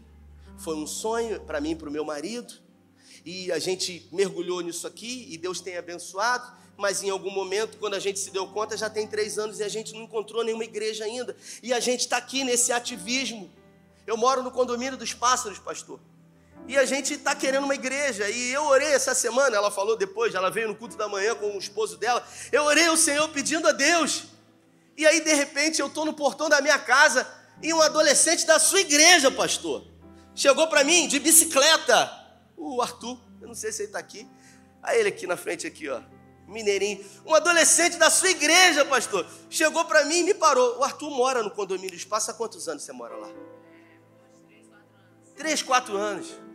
foi 0.58 0.74
um 0.76 0.88
sonho 0.88 1.42
para 1.42 1.60
mim 1.60 1.72
e 1.72 1.76
para 1.76 1.90
o 1.90 1.92
meu 1.92 2.06
marido, 2.06 2.54
e 3.26 3.52
a 3.52 3.60
gente 3.60 4.08
mergulhou 4.14 4.62
nisso 4.62 4.88
aqui 4.88 5.28
e 5.30 5.38
Deus 5.38 5.60
tem 5.60 5.76
abençoado. 5.76 6.64
Mas 6.78 7.04
em 7.04 7.10
algum 7.10 7.32
momento, 7.32 7.78
quando 7.78 7.96
a 7.96 8.00
gente 8.00 8.20
se 8.20 8.32
deu 8.32 8.48
conta, 8.48 8.78
já 8.78 8.90
tem 8.90 9.06
três 9.06 9.38
anos 9.38 9.60
e 9.60 9.64
a 9.64 9.70
gente 9.70 9.94
não 9.94 10.04
encontrou 10.04 10.46
nenhuma 10.46 10.64
igreja 10.64 11.04
ainda, 11.04 11.36
e 11.62 11.74
a 11.74 11.80
gente 11.82 12.02
está 12.02 12.16
aqui 12.16 12.46
nesse 12.46 12.72
ativismo. 12.72 13.52
Eu 14.08 14.16
moro 14.16 14.42
no 14.42 14.52
condomínio 14.52 14.98
dos 14.98 15.14
pássaros, 15.14 15.60
pastor. 15.60 16.00
E 16.68 16.78
a 16.78 16.86
gente 16.86 17.14
está 17.14 17.36
querendo 17.36 17.66
uma 17.66 17.76
igreja. 17.76 18.28
E 18.30 18.52
eu 18.52 18.64
orei 18.64 18.90
essa 18.90 19.14
semana, 19.14 19.56
ela 19.56 19.70
falou 19.70 19.96
depois, 19.96 20.34
ela 20.34 20.50
veio 20.50 20.68
no 20.68 20.76
culto 20.76 20.98
da 20.98 21.08
manhã 21.08 21.36
com 21.36 21.56
o 21.56 21.60
esposo 21.60 21.98
dela. 21.98 22.26
Eu 22.52 22.64
orei 22.64 22.88
ao 22.88 22.98
Senhor 22.98 23.28
pedindo 23.30 23.68
a 23.68 23.72
Deus. 23.72 24.24
E 24.98 25.06
aí, 25.06 25.22
de 25.22 25.34
repente, 25.34 25.80
eu 25.80 25.88
estou 25.88 26.06
no 26.06 26.14
portão 26.14 26.50
da 26.50 26.62
minha 26.62 26.80
casa 26.80 27.28
e 27.62 27.74
um 27.74 27.82
adolescente 27.82 28.46
da 28.46 28.58
sua 28.58 28.82
igreja, 28.82 29.30
pastor, 29.30 29.86
chegou 30.34 30.68
para 30.68 30.84
mim 30.84 31.08
de 31.08 31.20
bicicleta. 31.20 32.12
O 32.58 32.82
Arthur, 32.82 33.20
eu 33.42 33.48
não 33.48 33.56
sei 33.56 33.72
se 33.72 33.84
ele 33.84 33.90
está 33.90 34.00
aqui. 34.00 34.28
Aí 34.82 35.00
ele 35.00 35.10
aqui 35.10 35.28
na 35.28 35.38
frente, 35.38 35.68
aqui, 35.68 35.88
ó. 35.90 36.02
Mineirinho. 36.48 37.04
Um 37.26 37.36
adolescente 37.36 37.98
da 37.98 38.10
sua 38.10 38.30
igreja, 38.30 38.86
pastor, 38.86 39.26
chegou 39.50 39.86
para 39.86 40.06
mim 40.06 40.20
e 40.20 40.24
me 40.24 40.34
parou. 40.34 40.80
O 40.80 40.84
Arthur 40.84 41.10
mora 41.12 41.44
no 41.44 41.52
condomínio 41.52 41.96
Espaço. 41.96 42.32
Há 42.32 42.34
quantos 42.34 42.68
anos 42.68 42.84
você 42.84 42.92
mora 42.92 43.16
lá? 43.16 43.30
Três, 45.36 45.62
quatro 45.62 45.98
anos 45.98 46.46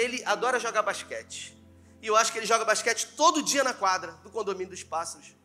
ele 0.00 0.22
adora 0.24 0.58
jogar 0.58 0.82
basquete. 0.82 1.56
E 2.00 2.06
eu 2.06 2.16
acho 2.16 2.32
que 2.32 2.38
ele 2.38 2.46
joga 2.46 2.64
basquete 2.64 3.08
todo 3.16 3.42
dia 3.42 3.62
na 3.62 3.74
quadra 3.74 4.12
do 4.22 4.30
condomínio 4.30 4.70
dos 4.70 4.82
pássaros. 4.82 5.36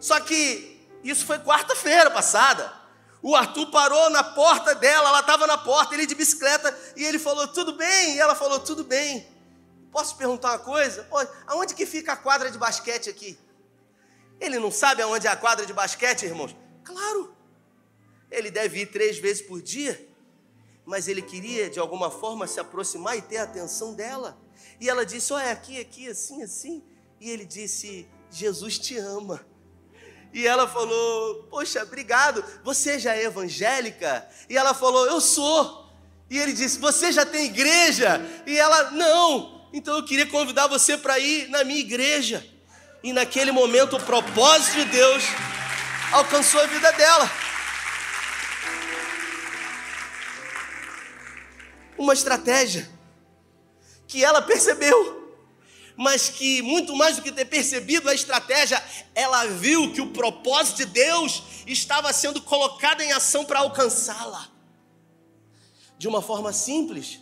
Só 0.00 0.18
que 0.20 0.84
isso 1.04 1.24
foi 1.24 1.38
quarta-feira 1.38 2.10
passada. 2.10 2.72
O 3.22 3.34
Arthur 3.36 3.70
parou 3.70 4.10
na 4.10 4.24
porta 4.24 4.74
dela, 4.74 5.08
ela 5.08 5.20
estava 5.20 5.46
na 5.46 5.56
porta, 5.56 5.94
ele 5.94 6.06
de 6.06 6.14
bicicleta, 6.14 6.76
e 6.96 7.04
ele 7.04 7.18
falou, 7.18 7.46
tudo 7.48 7.74
bem? 7.74 8.16
E 8.16 8.18
ela 8.18 8.34
falou, 8.34 8.58
tudo 8.58 8.82
bem. 8.82 9.26
Posso 9.92 10.16
perguntar 10.16 10.50
uma 10.50 10.58
coisa? 10.58 11.04
Pô, 11.04 11.16
aonde 11.46 11.74
que 11.74 11.86
fica 11.86 12.12
a 12.12 12.16
quadra 12.16 12.50
de 12.50 12.58
basquete 12.58 13.08
aqui? 13.08 13.38
Ele 14.40 14.58
não 14.58 14.70
sabe 14.70 15.00
aonde 15.00 15.26
é 15.26 15.30
a 15.30 15.36
quadra 15.36 15.64
de 15.64 15.72
basquete, 15.72 16.24
irmãos? 16.24 16.54
Claro. 16.84 17.34
Ele 18.30 18.50
deve 18.50 18.80
ir 18.80 18.86
três 18.86 19.18
vezes 19.18 19.42
por 19.42 19.62
dia 19.62 20.06
mas 20.86 21.08
ele 21.08 21.20
queria 21.20 21.68
de 21.68 21.80
alguma 21.80 22.10
forma 22.10 22.46
se 22.46 22.60
aproximar 22.60 23.18
e 23.18 23.22
ter 23.22 23.38
a 23.38 23.42
atenção 23.42 23.92
dela. 23.92 24.38
E 24.80 24.88
ela 24.88 25.04
disse: 25.04 25.32
Olha, 25.32 25.50
aqui, 25.50 25.80
aqui, 25.80 26.08
assim, 26.08 26.42
assim. 26.42 26.82
E 27.20 27.28
ele 27.28 27.44
disse: 27.44 28.08
Jesus 28.30 28.78
te 28.78 28.96
ama. 28.96 29.44
E 30.32 30.46
ela 30.46 30.68
falou: 30.68 31.44
Poxa, 31.50 31.82
obrigado. 31.82 32.44
Você 32.62 32.98
já 32.98 33.16
é 33.16 33.24
evangélica? 33.24 34.26
E 34.48 34.56
ela 34.56 34.72
falou: 34.72 35.06
Eu 35.06 35.20
sou. 35.20 35.90
E 36.30 36.38
ele 36.38 36.52
disse: 36.52 36.78
Você 36.78 37.10
já 37.10 37.26
tem 37.26 37.46
igreja? 37.46 38.20
E 38.46 38.56
ela: 38.56 38.92
Não. 38.92 39.68
Então 39.72 39.96
eu 39.96 40.04
queria 40.04 40.26
convidar 40.26 40.68
você 40.68 40.96
para 40.96 41.18
ir 41.18 41.48
na 41.48 41.64
minha 41.64 41.80
igreja. 41.80 42.46
E 43.02 43.12
naquele 43.12 43.50
momento 43.50 43.96
o 43.96 44.02
propósito 44.02 44.76
de 44.76 44.84
Deus 44.86 45.24
alcançou 46.12 46.60
a 46.60 46.66
vida 46.66 46.92
dela. 46.92 47.45
Uma 51.98 52.12
estratégia 52.12 52.88
que 54.06 54.24
ela 54.24 54.42
percebeu. 54.42 55.16
mas 55.96 56.28
que 56.28 56.60
muito 56.60 56.94
mais 56.94 57.16
do 57.16 57.22
que 57.22 57.32
ter 57.32 57.46
percebido 57.46 58.10
a 58.10 58.14
estratégia, 58.14 58.82
ela 59.14 59.46
viu 59.46 59.92
que 59.94 60.00
o 60.02 60.12
propósito 60.12 60.76
de 60.76 60.86
Deus 60.86 61.42
estava 61.66 62.12
sendo 62.12 62.42
colocado 62.42 63.00
em 63.00 63.12
ação 63.12 63.46
para 63.46 63.60
alcançá-la. 63.60 64.46
De 65.96 66.06
uma 66.06 66.20
forma 66.20 66.52
simples, 66.52 67.18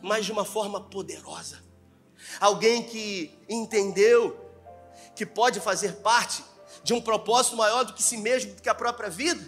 mas 0.00 0.24
de 0.24 0.32
uma 0.32 0.44
forma 0.44 0.80
poderosa. 0.80 1.62
Alguém 2.40 2.82
que 2.82 3.38
entendeu 3.46 4.38
que 5.14 5.26
pode 5.26 5.60
fazer 5.60 5.96
parte 5.96 6.42
de 6.82 6.94
um 6.94 7.00
propósito 7.00 7.56
maior 7.56 7.84
do 7.84 7.92
que 7.92 8.02
si 8.02 8.16
mesmo, 8.16 8.54
do 8.54 8.62
que 8.62 8.68
a 8.70 8.74
própria 8.74 9.10
vida. 9.10 9.46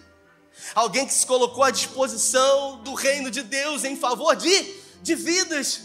Alguém 0.74 1.06
que 1.06 1.12
se 1.12 1.26
colocou 1.26 1.64
à 1.64 1.70
disposição 1.70 2.82
do 2.82 2.94
reino 2.94 3.30
de 3.30 3.42
Deus 3.42 3.84
em 3.84 3.96
favor 3.96 4.34
de, 4.36 4.74
de 5.02 5.14
vidas. 5.14 5.82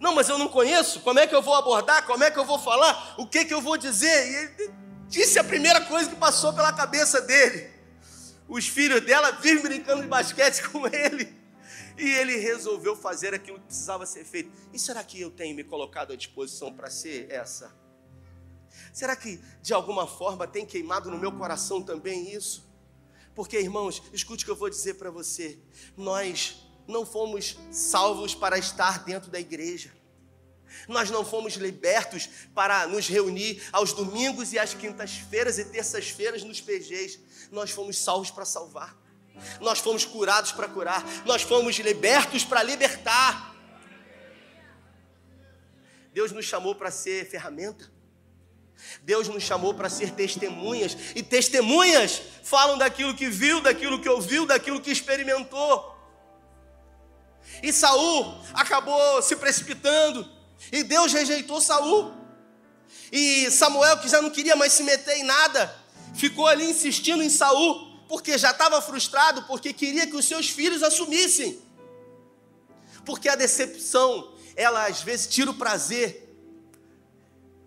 Não, 0.00 0.14
mas 0.14 0.28
eu 0.28 0.38
não 0.38 0.48
conheço. 0.48 1.00
Como 1.00 1.18
é 1.18 1.26
que 1.26 1.34
eu 1.34 1.42
vou 1.42 1.54
abordar? 1.54 2.04
Como 2.06 2.24
é 2.24 2.30
que 2.30 2.38
eu 2.38 2.44
vou 2.44 2.58
falar? 2.58 3.14
O 3.18 3.26
que 3.26 3.44
que 3.44 3.54
eu 3.54 3.60
vou 3.60 3.76
dizer? 3.76 4.30
E 4.30 4.34
ele 4.34 4.74
disse 5.08 5.38
a 5.38 5.44
primeira 5.44 5.80
coisa 5.82 6.10
que 6.10 6.16
passou 6.16 6.52
pela 6.52 6.72
cabeça 6.72 7.20
dele. 7.20 7.70
Os 8.48 8.66
filhos 8.66 9.00
dela 9.02 9.30
vivem 9.32 9.62
brincando 9.62 10.02
de 10.02 10.08
basquete 10.08 10.62
com 10.70 10.86
ele. 10.86 11.40
E 11.96 12.10
ele 12.10 12.36
resolveu 12.38 12.96
fazer 12.96 13.34
aquilo 13.34 13.60
que 13.60 13.66
precisava 13.66 14.04
ser 14.06 14.24
feito. 14.24 14.50
E 14.72 14.78
será 14.78 15.04
que 15.04 15.20
eu 15.20 15.30
tenho 15.30 15.54
me 15.54 15.62
colocado 15.62 16.12
à 16.12 16.16
disposição 16.16 16.72
para 16.72 16.90
ser 16.90 17.30
essa? 17.30 17.72
Será 18.92 19.14
que 19.14 19.40
de 19.62 19.72
alguma 19.72 20.06
forma 20.06 20.46
tem 20.46 20.66
queimado 20.66 21.10
no 21.10 21.18
meu 21.18 21.32
coração 21.32 21.82
também 21.82 22.34
isso? 22.34 22.71
Porque, 23.34 23.58
irmãos, 23.58 24.02
escute 24.12 24.44
o 24.44 24.46
que 24.46 24.50
eu 24.50 24.56
vou 24.56 24.68
dizer 24.68 24.94
para 24.94 25.10
você. 25.10 25.58
Nós 25.96 26.56
não 26.86 27.06
fomos 27.06 27.56
salvos 27.70 28.34
para 28.34 28.58
estar 28.58 29.04
dentro 29.04 29.30
da 29.30 29.40
igreja. 29.40 29.92
Nós 30.88 31.10
não 31.10 31.24
fomos 31.24 31.54
libertos 31.54 32.28
para 32.54 32.86
nos 32.86 33.06
reunir 33.06 33.62
aos 33.72 33.92
domingos 33.92 34.52
e 34.52 34.58
às 34.58 34.74
quintas-feiras 34.74 35.58
e 35.58 35.64
terças-feiras 35.66 36.42
nos 36.42 36.60
PGs. 36.60 37.20
Nós 37.50 37.70
fomos 37.70 37.98
salvos 37.98 38.30
para 38.30 38.44
salvar. 38.44 38.96
Nós 39.60 39.78
fomos 39.78 40.04
curados 40.04 40.52
para 40.52 40.68
curar. 40.68 41.04
Nós 41.24 41.42
fomos 41.42 41.76
libertos 41.76 42.44
para 42.44 42.62
libertar. 42.62 43.54
Deus 46.12 46.32
nos 46.32 46.44
chamou 46.44 46.74
para 46.74 46.90
ser 46.90 47.28
ferramenta. 47.28 47.90
Deus 49.02 49.28
nos 49.28 49.42
chamou 49.42 49.74
para 49.74 49.88
ser 49.88 50.10
testemunhas. 50.10 50.96
E 51.14 51.22
testemunhas 51.22 52.22
falam 52.42 52.78
daquilo 52.78 53.14
que 53.14 53.28
viu, 53.28 53.60
daquilo 53.60 54.00
que 54.00 54.08
ouviu, 54.08 54.46
daquilo 54.46 54.80
que 54.80 54.90
experimentou. 54.90 55.92
E 57.62 57.72
Saul 57.72 58.34
acabou 58.54 59.22
se 59.22 59.36
precipitando, 59.36 60.28
e 60.70 60.82
Deus 60.82 61.12
rejeitou 61.12 61.60
Saul. 61.60 62.12
E 63.10 63.50
Samuel, 63.50 63.98
que 63.98 64.08
já 64.08 64.22
não 64.22 64.30
queria 64.30 64.56
mais 64.56 64.72
se 64.72 64.82
meter 64.82 65.16
em 65.16 65.24
nada, 65.24 65.74
ficou 66.14 66.46
ali 66.46 66.70
insistindo 66.70 67.22
em 67.22 67.28
Saul, 67.28 68.00
porque 68.08 68.38
já 68.38 68.50
estava 68.50 68.80
frustrado, 68.80 69.42
porque 69.44 69.72
queria 69.72 70.06
que 70.06 70.16
os 70.16 70.24
seus 70.24 70.48
filhos 70.48 70.82
assumissem. 70.82 71.60
Porque 73.04 73.28
a 73.28 73.34
decepção, 73.34 74.32
ela 74.54 74.86
às 74.86 75.02
vezes 75.02 75.26
tira 75.26 75.50
o 75.50 75.54
prazer 75.54 76.21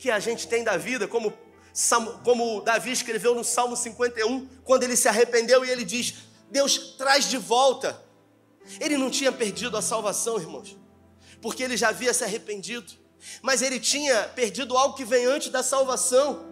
que 0.05 0.11
a 0.11 0.19
gente 0.19 0.47
tem 0.47 0.63
da 0.63 0.77
vida, 0.77 1.07
como, 1.07 1.33
como 2.23 2.61
Davi 2.61 2.91
escreveu 2.91 3.33
no 3.33 3.43
Salmo 3.43 3.75
51, 3.75 4.47
quando 4.63 4.83
ele 4.83 4.95
se 4.95 5.07
arrependeu 5.07 5.65
e 5.65 5.71
ele 5.71 5.83
diz: 5.83 6.13
Deus 6.51 6.95
traz 6.95 7.27
de 7.27 7.39
volta 7.39 8.05
ele 8.79 8.97
não 8.97 9.09
tinha 9.09 9.31
perdido 9.31 9.77
a 9.77 9.81
salvação, 9.81 10.39
irmãos, 10.39 10.77
porque 11.41 11.63
ele 11.63 11.77
já 11.77 11.89
havia 11.89 12.13
se 12.13 12.23
arrependido, 12.23 12.93
mas 13.41 13.61
ele 13.61 13.79
tinha 13.79 14.23
perdido 14.35 14.77
algo 14.77 14.95
que 14.95 15.05
vem 15.05 15.25
antes 15.25 15.49
da 15.49 15.63
salvação, 15.63 16.45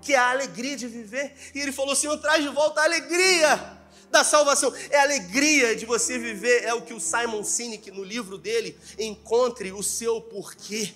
que 0.00 0.14
é 0.14 0.16
a 0.16 0.30
alegria 0.30 0.76
de 0.76 0.86
viver. 0.86 1.34
E 1.54 1.60
ele 1.60 1.72
falou: 1.72 1.96
Senhor, 1.96 2.16
traz 2.18 2.42
de 2.42 2.48
volta 2.48 2.80
a 2.80 2.84
alegria 2.84 3.78
da 4.10 4.22
salvação. 4.22 4.72
É 4.90 4.98
a 4.98 5.02
alegria 5.02 5.74
de 5.74 5.84
você 5.84 6.18
viver, 6.18 6.64
é 6.64 6.72
o 6.74 6.82
que 6.82 6.94
o 6.94 7.00
Simon 7.00 7.42
Sinek, 7.42 7.90
no 7.90 8.04
livro 8.04 8.38
dele, 8.38 8.78
encontre 8.98 9.72
o 9.72 9.82
seu 9.82 10.20
porquê. 10.20 10.94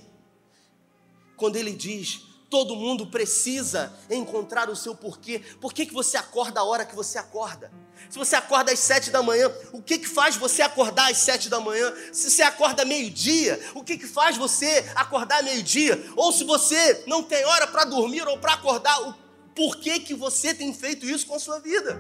Quando 1.41 1.57
ele 1.57 1.73
diz: 1.73 2.21
Todo 2.51 2.77
mundo 2.77 3.07
precisa 3.07 3.91
encontrar 4.11 4.69
o 4.69 4.77
seu 4.77 4.95
porquê. 4.95 5.41
Por 5.59 5.73
que, 5.73 5.87
que 5.87 5.95
você 5.95 6.19
acorda 6.19 6.61
a 6.61 6.65
hora 6.65 6.85
que 6.85 6.95
você 6.95 7.17
acorda? 7.17 7.73
Se 8.11 8.19
você 8.19 8.37
acorda 8.37 8.73
às 8.73 8.79
sete 8.79 9.09
da 9.09 9.23
manhã, 9.23 9.51
o 9.73 9.81
que, 9.81 9.99
que 9.99 10.09
faz 10.09 10.37
você 10.37 10.61
acordar 10.61 11.11
às 11.11 11.17
sete 11.17 11.49
da 11.49 11.61
manhã? 11.61 11.95
Se 12.13 12.29
você 12.29 12.43
acorda 12.43 12.85
meio-dia, 12.85 13.59
o 13.75 13.83
que, 13.83 13.97
que 13.97 14.07
faz 14.07 14.37
você 14.37 14.85
acordar 14.95 15.43
meio-dia? 15.43 16.13
Ou 16.15 16.31
se 16.31 16.45
você 16.45 17.05
não 17.07 17.23
tem 17.23 17.43
hora 17.47 17.67
para 17.69 17.85
dormir 17.85 18.29
ou 18.29 18.37
para 18.37 18.55
acordar, 18.55 19.01
o 19.01 19.15
porquê 19.55 19.99
que 20.01 20.13
você 20.13 20.53
tem 20.53 20.75
feito 20.75 21.07
isso 21.07 21.27
com 21.27 21.37
a 21.37 21.41
sua 21.41 21.59
vida? 21.61 21.99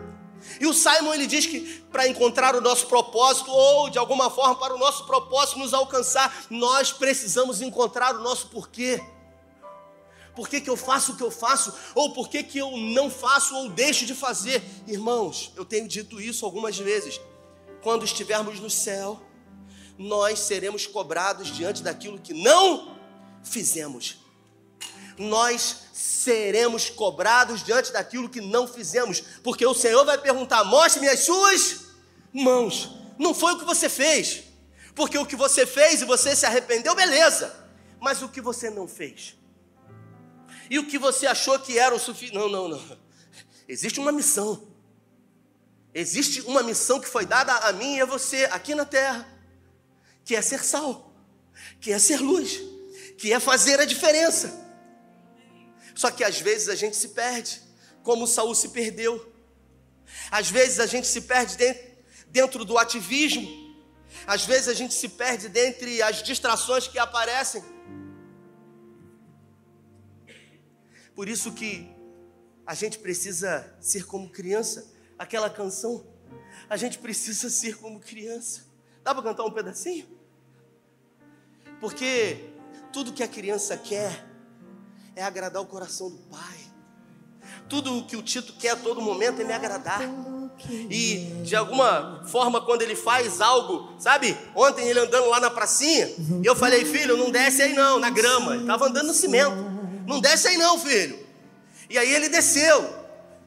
E 0.60 0.66
o 0.66 0.74
Simon 0.74 1.14
ele 1.14 1.26
diz 1.26 1.46
que 1.46 1.82
para 1.92 2.08
encontrar 2.08 2.56
o 2.56 2.60
nosso 2.60 2.86
propósito 2.88 3.50
ou 3.50 3.88
de 3.88 3.98
alguma 3.98 4.28
forma 4.28 4.56
para 4.56 4.74
o 4.74 4.78
nosso 4.78 5.06
propósito 5.06 5.60
nos 5.60 5.72
alcançar, 5.72 6.46
nós 6.50 6.92
precisamos 6.92 7.62
encontrar 7.62 8.16
o 8.16 8.22
nosso 8.22 8.48
porquê. 8.48 9.00
Por 10.34 10.48
que, 10.48 10.60
que 10.60 10.70
eu 10.70 10.76
faço 10.76 11.12
o 11.12 11.16
que 11.16 11.22
eu 11.22 11.30
faço? 11.30 11.74
Ou 11.94 12.12
por 12.12 12.28
que, 12.28 12.42
que 12.42 12.58
eu 12.58 12.76
não 12.76 13.10
faço 13.10 13.54
ou 13.56 13.68
deixo 13.68 14.06
de 14.06 14.14
fazer? 14.14 14.62
Irmãos, 14.86 15.52
eu 15.56 15.64
tenho 15.64 15.88
dito 15.88 16.20
isso 16.20 16.44
algumas 16.44 16.78
vezes. 16.78 17.20
Quando 17.82 18.04
estivermos 18.04 18.60
no 18.60 18.70
céu, 18.70 19.20
nós 19.98 20.38
seremos 20.40 20.86
cobrados 20.86 21.48
diante 21.48 21.82
daquilo 21.82 22.18
que 22.18 22.32
não 22.32 22.96
fizemos. 23.42 24.18
Nós 25.18 25.76
seremos 25.92 26.88
cobrados 26.88 27.62
diante 27.62 27.92
daquilo 27.92 28.28
que 28.28 28.40
não 28.40 28.66
fizemos, 28.66 29.20
porque 29.42 29.66
o 29.66 29.74
Senhor 29.74 30.04
vai 30.04 30.16
perguntar: 30.16 30.64
mostre-me 30.64 31.08
as 31.08 31.20
suas 31.20 31.80
mãos. 32.32 32.96
Não 33.18 33.34
foi 33.34 33.52
o 33.52 33.58
que 33.58 33.64
você 33.64 33.88
fez, 33.88 34.44
porque 34.94 35.18
o 35.18 35.26
que 35.26 35.36
você 35.36 35.66
fez 35.66 36.00
e 36.00 36.06
você 36.06 36.34
se 36.34 36.46
arrependeu, 36.46 36.94
beleza, 36.94 37.54
mas 38.00 38.22
o 38.22 38.28
que 38.28 38.40
você 38.40 38.70
não 38.70 38.88
fez? 38.88 39.36
E 40.70 40.78
o 40.78 40.86
que 40.86 40.98
você 40.98 41.26
achou 41.26 41.58
que 41.58 41.76
era 41.76 41.92
o 41.92 41.98
suficiente. 41.98 42.36
Não, 42.36 42.48
não, 42.48 42.68
não. 42.68 42.98
Existe 43.68 43.98
uma 43.98 44.12
missão. 44.12 44.68
Existe 45.92 46.40
uma 46.42 46.62
missão 46.62 47.00
que 47.00 47.08
foi 47.08 47.26
dada 47.26 47.52
a 47.52 47.72
mim 47.72 47.96
e 47.96 48.00
a 48.00 48.06
você 48.06 48.44
aqui 48.52 48.76
na 48.76 48.84
terra, 48.84 49.28
que 50.24 50.36
é 50.36 50.40
ser 50.40 50.62
sal, 50.62 51.12
que 51.80 51.92
é 51.92 51.98
ser 51.98 52.20
luz, 52.20 52.60
que 53.18 53.32
é 53.32 53.40
fazer 53.40 53.80
a 53.80 53.84
diferença. 53.84 54.68
Só 55.96 56.12
que 56.12 56.22
às 56.22 56.40
vezes 56.40 56.68
a 56.68 56.76
gente 56.76 56.96
se 56.96 57.08
perde, 57.08 57.60
como 58.04 58.28
Saul 58.28 58.54
se 58.54 58.68
perdeu. 58.68 59.32
Às 60.30 60.48
vezes 60.48 60.78
a 60.78 60.86
gente 60.86 61.08
se 61.08 61.22
perde 61.22 61.56
dentro 62.28 62.64
do 62.64 62.78
ativismo. 62.78 63.74
Às 64.24 64.44
vezes 64.44 64.68
a 64.68 64.74
gente 64.74 64.94
se 64.94 65.08
perde 65.08 65.48
dentre 65.48 66.00
as 66.00 66.22
distrações 66.22 66.86
que 66.86 66.98
aparecem. 66.98 67.64
Por 71.20 71.28
isso 71.28 71.52
que 71.52 71.86
a 72.66 72.72
gente 72.72 72.98
precisa 72.98 73.76
ser 73.78 74.06
como 74.06 74.30
criança. 74.30 74.90
Aquela 75.18 75.50
canção, 75.50 76.02
a 76.66 76.78
gente 76.78 76.98
precisa 76.98 77.50
ser 77.50 77.76
como 77.76 78.00
criança. 78.00 78.62
Dá 79.04 79.14
para 79.14 79.24
cantar 79.24 79.44
um 79.44 79.50
pedacinho? 79.50 80.06
Porque 81.78 82.48
tudo 82.90 83.12
que 83.12 83.22
a 83.22 83.28
criança 83.28 83.76
quer 83.76 84.26
é 85.14 85.22
agradar 85.22 85.60
o 85.60 85.66
coração 85.66 86.08
do 86.08 86.16
pai. 86.16 86.58
Tudo 87.68 87.98
o 87.98 88.06
que 88.06 88.16
o 88.16 88.22
Tito 88.22 88.54
quer 88.54 88.70
a 88.70 88.76
todo 88.76 89.02
momento 89.02 89.42
é 89.42 89.44
me 89.44 89.52
agradar. 89.52 90.00
E 90.68 91.42
de 91.44 91.54
alguma 91.54 92.24
forma, 92.28 92.62
quando 92.62 92.80
ele 92.80 92.96
faz 92.96 93.42
algo, 93.42 93.94
sabe? 93.98 94.34
Ontem 94.54 94.88
ele 94.88 95.00
andando 95.00 95.28
lá 95.28 95.38
na 95.38 95.50
pracinha, 95.50 96.08
eu 96.42 96.56
falei, 96.56 96.86
filho, 96.86 97.14
não 97.18 97.30
desce 97.30 97.60
aí 97.60 97.74
não, 97.74 97.98
na 97.98 98.08
grama. 98.08 98.54
Ele 98.54 98.62
estava 98.62 98.86
andando 98.86 99.08
no 99.08 99.14
cimento. 99.14 99.69
Não 100.10 100.20
desce 100.20 100.48
aí 100.48 100.56
não, 100.56 100.76
filho. 100.76 101.16
E 101.88 101.96
aí 101.96 102.12
ele 102.12 102.28
desceu. 102.28 102.98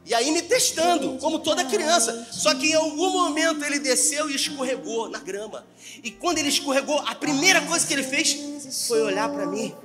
E 0.06 0.14
aí 0.14 0.32
me 0.32 0.42
testando, 0.42 1.18
como 1.18 1.40
toda 1.40 1.66
criança. 1.66 2.26
Só 2.32 2.56
que 2.56 2.72
em 2.72 2.74
algum 2.74 3.10
momento 3.10 3.66
ele 3.66 3.80
desceu 3.80 4.30
e 4.30 4.36
escorregou 4.36 5.10
na 5.10 5.20
grama. 5.20 5.66
E 6.02 6.10
quando 6.10 6.38
ele 6.38 6.48
escorregou, 6.48 7.00
a 7.00 7.16
primeira 7.16 7.62
coisa 7.62 7.86
que 7.86 7.94
ele 7.94 8.04
fez 8.04 8.88
foi 8.88 9.02
olhar 9.02 9.30
para 9.30 9.46
mim, 9.46 9.76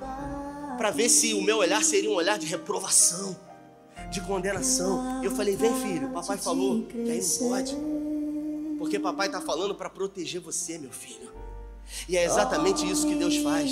para 0.77 0.89
ver 0.89 1.09
se 1.09 1.33
o 1.33 1.41
meu 1.41 1.57
olhar 1.57 1.83
seria 1.83 2.09
um 2.09 2.15
olhar 2.15 2.39
de 2.39 2.45
reprovação, 2.45 3.37
de 4.09 4.21
condenação. 4.21 5.21
E 5.21 5.25
eu 5.25 5.35
falei: 5.35 5.57
"Vem, 5.57 5.73
filho, 5.81 6.09
papai 6.11 6.37
falou 6.37 6.83
que 6.83 7.11
aí 7.11 7.21
não 7.21 7.49
pode. 7.49 7.75
Porque 8.77 8.97
papai 8.97 9.27
está 9.27 9.41
falando 9.41 9.75
para 9.75 9.89
proteger 9.89 10.39
você, 10.39 10.77
meu 10.77 10.91
filho. 10.91 11.38
E 12.07 12.17
é 12.17 12.23
exatamente 12.23 12.89
isso 12.89 13.07
que 13.07 13.15
Deus 13.15 13.37
faz. 13.37 13.71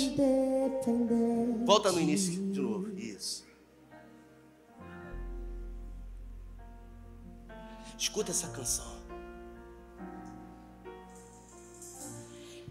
Volta 1.64 1.92
no 1.92 2.00
início 2.00 2.32
de 2.32 2.60
novo. 2.60 2.88
Isso. 2.96 3.46
Escuta 7.98 8.30
essa 8.30 8.48
canção. 8.48 8.98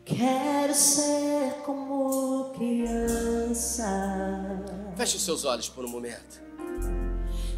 Quero 0.05 0.73
ser 0.73 1.63
como 1.65 2.53
criança. 2.53 3.85
Feche 4.95 5.17
os 5.17 5.25
seus 5.25 5.43
olhos 5.43 5.67
por 5.67 5.83
um 5.83 5.89
momento. 5.89 6.41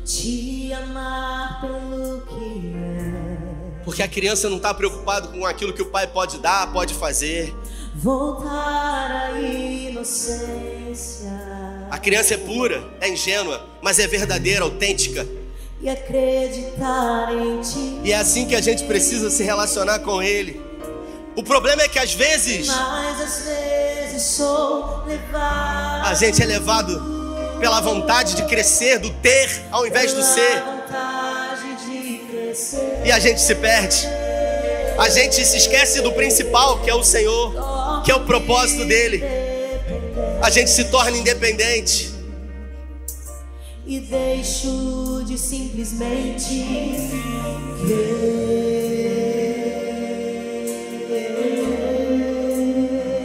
Te 0.04 0.74
amar 0.74 1.62
pelo 1.62 2.22
que 2.26 2.74
é. 2.76 3.84
Porque 3.86 4.02
a 4.02 4.08
criança 4.08 4.50
não 4.50 4.58
está 4.58 4.74
preocupada 4.74 5.28
com 5.28 5.46
aquilo 5.46 5.74
que 5.74 5.84
o 5.84 5.92
pai 5.92 6.08
pode 6.08 6.40
dar, 6.40 6.74
pode 6.74 6.96
fazer. 6.96 7.56
Voltar 8.02 9.34
à 9.34 9.40
inocência. 9.42 11.30
A 11.92 11.98
criança 11.98 12.36
é 12.36 12.38
pura, 12.38 12.82
é 13.02 13.10
ingênua, 13.10 13.62
mas 13.82 14.00
é 14.00 14.08
verdadeira, 14.08 14.64
autêntica. 14.64 15.28
E 15.82 15.90
acreditar 15.90 17.34
em 17.34 17.60
ti. 17.60 18.00
E 18.02 18.14
é 18.14 18.16
assim 18.16 18.48
que 18.48 18.56
a 18.56 18.62
gente 18.62 18.86
precisa 18.86 19.30
se 19.30 19.44
relacionar 19.44 20.00
com 20.00 20.24
Ele. 20.24 20.62
O 21.36 21.44
problema 21.44 21.82
é 21.82 21.90
que 21.90 22.00
às 22.00 22.14
vezes 22.14 22.68
Mas 22.68 23.22
às 23.22 23.46
vezes 23.46 24.24
sou 24.24 25.04
levado. 25.06 26.08
a 26.08 26.14
gente 26.14 26.42
é 26.42 26.46
levado 26.46 27.20
pela 27.60 27.82
vontade 27.82 28.34
de 28.36 28.44
crescer, 28.46 29.00
do 29.00 29.10
ter, 29.10 29.62
ao 29.72 29.86
invés 29.86 30.14
do 30.14 30.24
ser. 30.24 30.64
E 33.04 33.12
a 33.12 33.20
gente 33.20 33.42
se 33.42 33.56
perde. 33.56 34.08
A 34.98 35.08
gente 35.10 35.46
se 35.46 35.58
esquece 35.58 36.02
do 36.02 36.12
principal, 36.12 36.80
que 36.80 36.90
é 36.90 36.94
o 36.96 37.04
Senhor, 37.04 37.54
que 38.04 38.12
é 38.12 38.16
o 38.16 38.22
propósito 38.22 38.86
dele. 38.86 39.24
A 40.42 40.50
gente 40.50 40.70
se 40.70 40.86
torna 40.86 41.18
independente. 41.18 42.12
E 43.86 44.00
deixo 44.00 45.24
de 45.26 45.38
simplesmente 45.38 46.66
crer. 47.86 48.40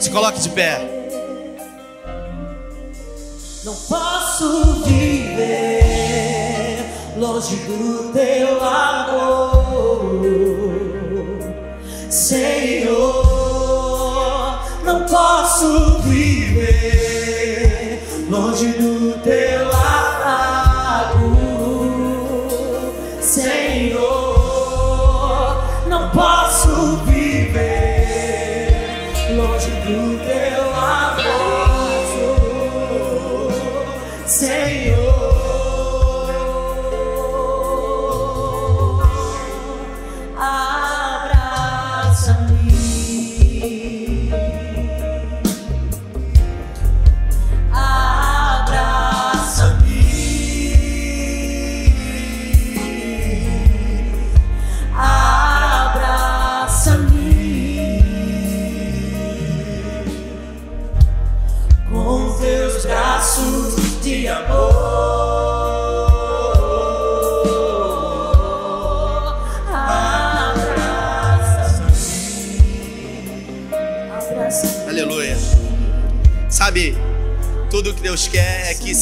Se 0.01 0.11
coloque 0.11 0.41
de 0.41 0.49
pé. 0.51 0.81
Não 3.65 3.75
posso 3.75 4.85
viver 4.85 6.05
longe 7.17 7.57
do 7.57 8.13
teu 8.13 8.63
amor, 8.63 10.11
Senhor. 12.11 13.14
Posso 15.55 16.01
viver 16.01 18.03
longe 18.29 18.73
do 18.73 19.17
teu 19.23 19.74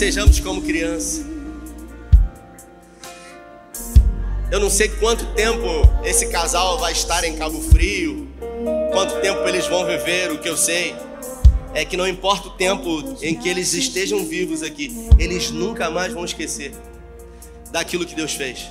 sejamos 0.02 0.40
como 0.40 0.60
criança. 0.60 1.24
Eu 4.50 4.58
não 4.58 4.68
sei 4.68 4.88
quanto 4.88 5.24
tempo 5.26 5.64
esse 6.02 6.26
casal 6.26 6.76
vai 6.80 6.90
estar 6.90 7.22
em 7.22 7.36
Cabo 7.36 7.60
Frio, 7.60 8.28
quanto 8.92 9.20
tempo 9.20 9.46
eles 9.46 9.68
vão 9.68 9.86
viver, 9.86 10.32
o 10.32 10.38
que 10.38 10.48
eu 10.48 10.56
sei 10.56 10.92
é 11.72 11.84
que 11.84 11.96
não 11.96 12.08
importa 12.08 12.48
o 12.48 12.50
tempo 12.50 13.16
em 13.22 13.36
que 13.36 13.48
eles 13.48 13.74
estejam 13.74 14.26
vivos 14.26 14.64
aqui, 14.64 14.92
eles 15.20 15.52
nunca 15.52 15.88
mais 15.88 16.12
vão 16.12 16.24
esquecer 16.24 16.74
daquilo 17.70 18.04
que 18.04 18.16
Deus 18.16 18.32
fez. 18.32 18.66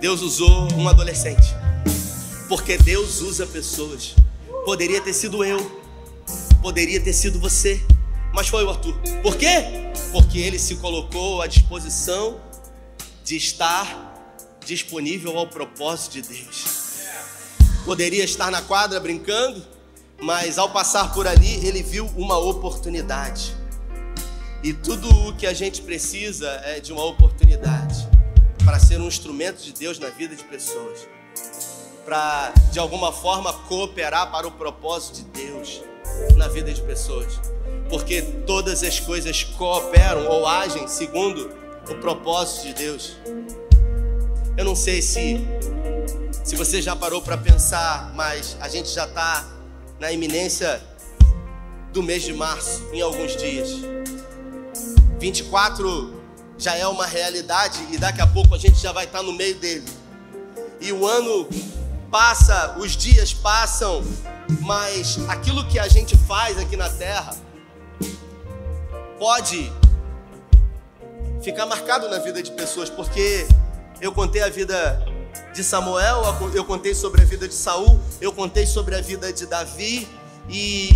Deus 0.00 0.22
usou 0.22 0.68
um 0.72 0.88
adolescente, 0.88 1.54
porque 2.48 2.78
Deus 2.78 3.20
usa 3.20 3.46
pessoas. 3.46 4.14
Poderia 4.64 5.02
ter 5.02 5.12
sido 5.12 5.44
eu, 5.44 5.60
poderia 6.62 6.98
ter 6.98 7.12
sido 7.12 7.38
você, 7.38 7.78
mas 8.34 8.48
foi 8.48 8.64
o 8.64 8.70
Arthur. 8.70 8.94
Por 9.22 9.36
quê? 9.36 9.92
Porque 10.12 10.38
ele 10.38 10.58
se 10.58 10.76
colocou 10.76 11.40
à 11.40 11.46
disposição 11.46 12.40
de 13.24 13.36
estar 13.36 14.12
disponível 14.66 15.38
ao 15.38 15.46
propósito 15.46 16.14
de 16.14 16.22
Deus. 16.22 16.64
Poderia 17.84 18.24
estar 18.24 18.50
na 18.50 18.60
quadra 18.60 18.98
brincando, 18.98 19.64
mas 20.20 20.58
ao 20.58 20.70
passar 20.70 21.12
por 21.14 21.28
ali, 21.28 21.64
ele 21.64 21.82
viu 21.82 22.06
uma 22.16 22.36
oportunidade. 22.36 23.54
E 24.62 24.72
tudo 24.72 25.08
o 25.28 25.36
que 25.36 25.46
a 25.46 25.52
gente 25.52 25.82
precisa 25.82 26.48
é 26.64 26.80
de 26.80 26.92
uma 26.92 27.04
oportunidade 27.04 28.08
para 28.64 28.80
ser 28.80 28.98
um 28.98 29.06
instrumento 29.06 29.62
de 29.62 29.72
Deus 29.72 29.98
na 29.98 30.08
vida 30.08 30.34
de 30.34 30.42
pessoas, 30.44 31.06
para 32.04 32.52
de 32.72 32.78
alguma 32.78 33.12
forma 33.12 33.52
cooperar 33.52 34.30
para 34.30 34.48
o 34.48 34.50
propósito 34.50 35.16
de 35.16 35.24
Deus 35.24 35.82
na 36.36 36.48
vida 36.48 36.72
de 36.72 36.80
pessoas, 36.80 37.38
porque 37.88 38.22
todas 38.46 38.82
as 38.82 39.00
coisas 39.00 39.44
cooperam 39.44 40.26
ou 40.28 40.46
agem 40.46 40.86
segundo 40.88 41.50
o 41.88 41.94
propósito 41.96 42.68
de 42.68 42.74
Deus. 42.74 43.16
Eu 44.56 44.64
não 44.64 44.76
sei 44.76 45.02
se 45.02 45.40
se 46.44 46.56
você 46.56 46.82
já 46.82 46.94
parou 46.94 47.22
para 47.22 47.38
pensar, 47.38 48.12
mas 48.14 48.56
a 48.60 48.68
gente 48.68 48.90
já 48.90 49.06
está 49.06 49.48
na 49.98 50.12
iminência 50.12 50.80
do 51.90 52.02
mês 52.02 52.22
de 52.22 52.34
março, 52.34 52.82
em 52.92 53.00
alguns 53.00 53.34
dias. 53.34 53.70
24 55.18 56.22
já 56.58 56.76
é 56.76 56.86
uma 56.86 57.06
realidade 57.06 57.86
e 57.90 57.96
daqui 57.96 58.20
a 58.20 58.26
pouco 58.26 58.54
a 58.54 58.58
gente 58.58 58.76
já 58.76 58.92
vai 58.92 59.04
estar 59.04 59.22
no 59.22 59.32
meio 59.32 59.54
dele. 59.54 59.84
E 60.80 60.92
o 60.92 61.06
ano 61.06 61.48
passa, 62.10 62.76
os 62.78 62.94
dias 62.94 63.32
passam, 63.32 64.04
mas 64.60 65.18
aquilo 65.28 65.66
que 65.66 65.78
a 65.78 65.88
gente 65.88 66.14
faz 66.14 66.58
aqui 66.58 66.76
na 66.76 66.90
terra 66.90 67.34
pode 69.18 69.72
ficar 71.42 71.66
marcado 71.66 72.08
na 72.08 72.18
vida 72.18 72.42
de 72.42 72.50
pessoas, 72.52 72.88
porque 72.88 73.46
eu 74.00 74.12
contei 74.12 74.42
a 74.42 74.48
vida 74.48 75.04
de 75.52 75.62
Samuel, 75.62 76.22
eu 76.54 76.64
contei 76.64 76.94
sobre 76.94 77.22
a 77.22 77.24
vida 77.24 77.46
de 77.46 77.54
Saul, 77.54 78.00
eu 78.20 78.32
contei 78.32 78.66
sobre 78.66 78.94
a 78.94 79.00
vida 79.00 79.32
de 79.32 79.46
Davi 79.46 80.08
e 80.48 80.90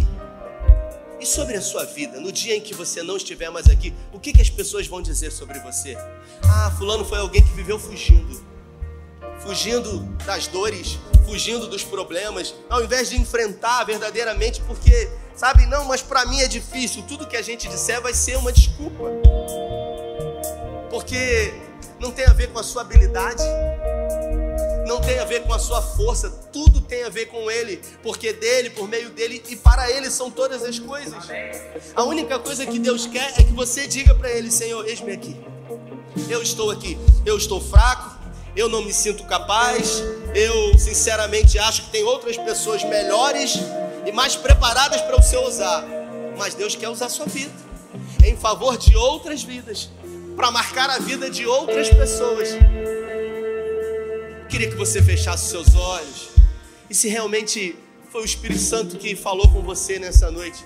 e 1.20 1.26
sobre 1.26 1.57
a 1.57 1.61
sua 1.61 1.85
vida, 1.85 2.20
no 2.20 2.31
dia 2.31 2.57
em 2.57 2.61
que 2.61 2.72
você 2.72 3.02
não 3.02 3.16
estiver 3.16 3.50
mais 3.50 3.68
aqui, 3.68 3.92
o 4.12 4.20
que, 4.20 4.33
que 4.33 4.40
as 4.40 4.50
pessoas 4.50 4.87
vão 4.87 5.02
dizer 5.02 5.33
sobre 5.33 5.59
você? 5.59 5.96
Ah, 6.44 6.72
fulano 6.78 7.04
foi 7.04 7.18
alguém 7.18 7.42
que 7.42 7.52
viveu 7.54 7.78
fugindo. 7.78 8.40
Fugindo 9.40 10.00
das 10.24 10.46
dores, 10.46 10.98
fugindo 11.26 11.66
dos 11.66 11.83
problemas, 11.83 12.54
ao 12.68 12.85
invés 12.85 13.11
de 13.11 13.16
enfrentar 13.20 13.85
verdadeiramente, 13.85 14.61
porque, 14.62 15.11
sabe, 15.38 15.66
não, 15.66 15.85
mas 15.85 16.03
para 16.03 16.27
mim 16.27 16.40
é 16.40 16.48
difícil. 16.48 17.05
Tudo 17.07 17.27
que 17.27 17.37
a 17.37 17.42
gente 17.42 17.68
disser 17.68 18.03
vai 18.03 18.12
ser 18.12 18.37
uma 18.37 18.53
desculpa. 18.53 19.05
Porque 20.90 21.55
não 22.01 22.11
tem 22.11 22.27
a 22.27 22.33
ver 22.33 22.48
com 22.48 22.59
a 22.59 22.62
sua 22.64 22.83
habilidade, 22.83 23.44
não 24.85 25.01
tem 25.01 25.20
a 25.20 25.24
ver 25.24 25.44
com 25.44 25.55
a 25.55 25.59
sua 25.59 25.81
força, 25.81 26.29
tudo 26.53 26.81
tem 26.81 27.05
a 27.05 27.09
ver 27.09 27.26
com 27.26 27.49
Ele, 27.49 27.80
porque 28.03 28.32
dele, 28.32 28.70
por 28.70 28.89
meio 28.89 29.11
dele 29.11 29.41
e 29.49 29.55
para 29.55 29.89
Ele 29.89 30.11
são 30.11 30.28
todas 30.28 30.64
as 30.64 30.80
coisas. 30.80 31.22
A 31.95 32.03
única 32.03 32.39
coisa 32.41 32.66
que 32.66 32.78
Deus 32.78 33.07
quer 33.07 33.34
é 33.39 33.45
que 33.45 33.53
você 33.53 33.86
diga 33.86 34.14
para 34.16 34.30
Ele: 34.30 34.51
Senhor, 34.51 34.84
eis-me 34.89 35.12
aqui. 35.12 35.36
Eu 36.28 36.43
estou 36.43 36.70
aqui, 36.70 36.99
eu 37.24 37.36
estou 37.36 37.61
fraco, 37.61 38.18
eu 38.57 38.68
não 38.68 38.82
me 38.82 38.93
sinto 38.93 39.22
capaz, 39.24 40.03
eu 40.34 40.76
sinceramente 40.76 41.59
acho 41.61 41.84
que 41.84 41.91
tem 41.91 42.03
outras 42.03 42.36
pessoas 42.36 42.82
melhores 42.82 43.57
e 44.09 44.12
mais 44.12 44.34
preparadas 44.34 45.02
para 45.02 45.20
o 45.20 45.22
Senhor 45.22 45.46
usar, 45.46 45.84
mas 46.38 46.54
Deus 46.54 46.74
quer 46.74 46.88
usar 46.88 47.11
sua 47.11 47.26
vida 47.26 47.52
em 48.24 48.36
favor 48.36 48.76
de 48.76 48.96
outras 48.96 49.42
vidas, 49.42 49.90
para 50.34 50.50
marcar 50.50 50.88
a 50.90 50.98
vida 50.98 51.30
de 51.30 51.46
outras 51.46 51.88
pessoas. 51.88 52.48
Queria 54.48 54.68
que 54.68 54.76
você 54.76 55.02
fechasse 55.02 55.50
seus 55.50 55.74
olhos. 55.74 56.28
E 56.88 56.94
se 56.94 57.09
realmente 57.09 57.76
foi 58.11 58.22
o 58.22 58.24
Espírito 58.24 58.61
Santo 58.61 58.96
que 58.96 59.14
falou 59.14 59.48
com 59.48 59.62
você 59.62 59.98
nessa 59.98 60.30
noite, 60.30 60.64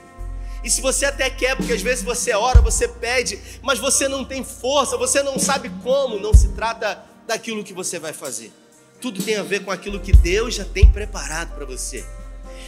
E 0.64 0.70
se 0.70 0.80
você 0.80 1.06
até 1.06 1.28
quer, 1.28 1.56
porque 1.56 1.72
às 1.72 1.82
vezes 1.82 2.04
você 2.04 2.32
ora, 2.32 2.60
você 2.60 2.86
pede, 2.86 3.38
mas 3.62 3.80
você 3.80 4.06
não 4.06 4.24
tem 4.24 4.44
força, 4.44 4.96
você 4.96 5.20
não 5.22 5.38
sabe 5.38 5.68
como, 5.82 6.20
não 6.20 6.32
se 6.32 6.50
trata 6.50 7.04
daquilo 7.26 7.64
que 7.64 7.72
você 7.72 7.98
vai 7.98 8.12
fazer. 8.12 8.52
Tudo 9.00 9.20
tem 9.20 9.36
a 9.36 9.42
ver 9.42 9.64
com 9.64 9.72
aquilo 9.72 9.98
que 9.98 10.12
Deus 10.12 10.54
já 10.54 10.64
tem 10.64 10.88
preparado 10.88 11.54
para 11.56 11.66
você. 11.66 12.06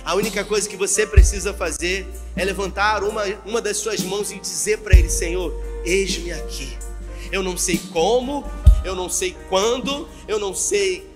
A 0.04 0.14
única 0.14 0.44
coisa 0.44 0.68
que 0.68 0.76
você 0.76 1.06
precisa 1.06 1.54
fazer 1.54 2.06
é 2.36 2.44
levantar 2.44 3.02
uma, 3.02 3.24
uma 3.46 3.60
das 3.60 3.78
suas 3.78 4.00
mãos 4.00 4.30
e 4.30 4.38
dizer 4.38 4.78
para 4.78 4.96
Ele: 4.96 5.08
Senhor, 5.08 5.52
eis-me 5.84 6.30
aqui. 6.30 6.76
Eu 7.32 7.42
não 7.42 7.56
sei 7.56 7.80
como, 7.90 8.44
eu 8.84 8.94
não 8.94 9.08
sei 9.08 9.34
quando, 9.48 10.06
eu 10.28 10.38
não 10.38 10.54
sei 10.54 11.08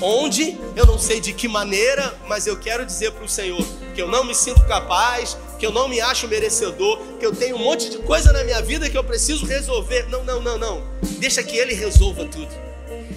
onde, 0.00 0.56
eu 0.76 0.86
não 0.86 0.98
sei 0.98 1.20
de 1.20 1.32
que 1.32 1.48
maneira, 1.48 2.16
mas 2.28 2.46
eu 2.46 2.56
quero 2.56 2.86
dizer 2.86 3.12
para 3.12 3.24
o 3.24 3.28
Senhor 3.28 3.64
que 3.94 4.00
eu 4.00 4.08
não 4.08 4.24
me 4.24 4.34
sinto 4.34 4.64
capaz, 4.66 5.36
que 5.58 5.66
eu 5.66 5.72
não 5.72 5.88
me 5.88 6.00
acho 6.00 6.28
merecedor, 6.28 6.98
que 7.18 7.26
eu 7.26 7.34
tenho 7.34 7.56
um 7.56 7.58
monte 7.58 7.90
de 7.90 7.98
coisa 7.98 8.32
na 8.32 8.44
minha 8.44 8.62
vida 8.62 8.88
que 8.88 8.96
eu 8.96 9.04
preciso 9.04 9.44
resolver. 9.44 10.08
Não, 10.08 10.22
não, 10.22 10.40
não, 10.40 10.56
não. 10.56 10.82
Deixa 11.18 11.42
que 11.42 11.56
Ele 11.56 11.74
resolva 11.74 12.24
tudo. 12.26 12.50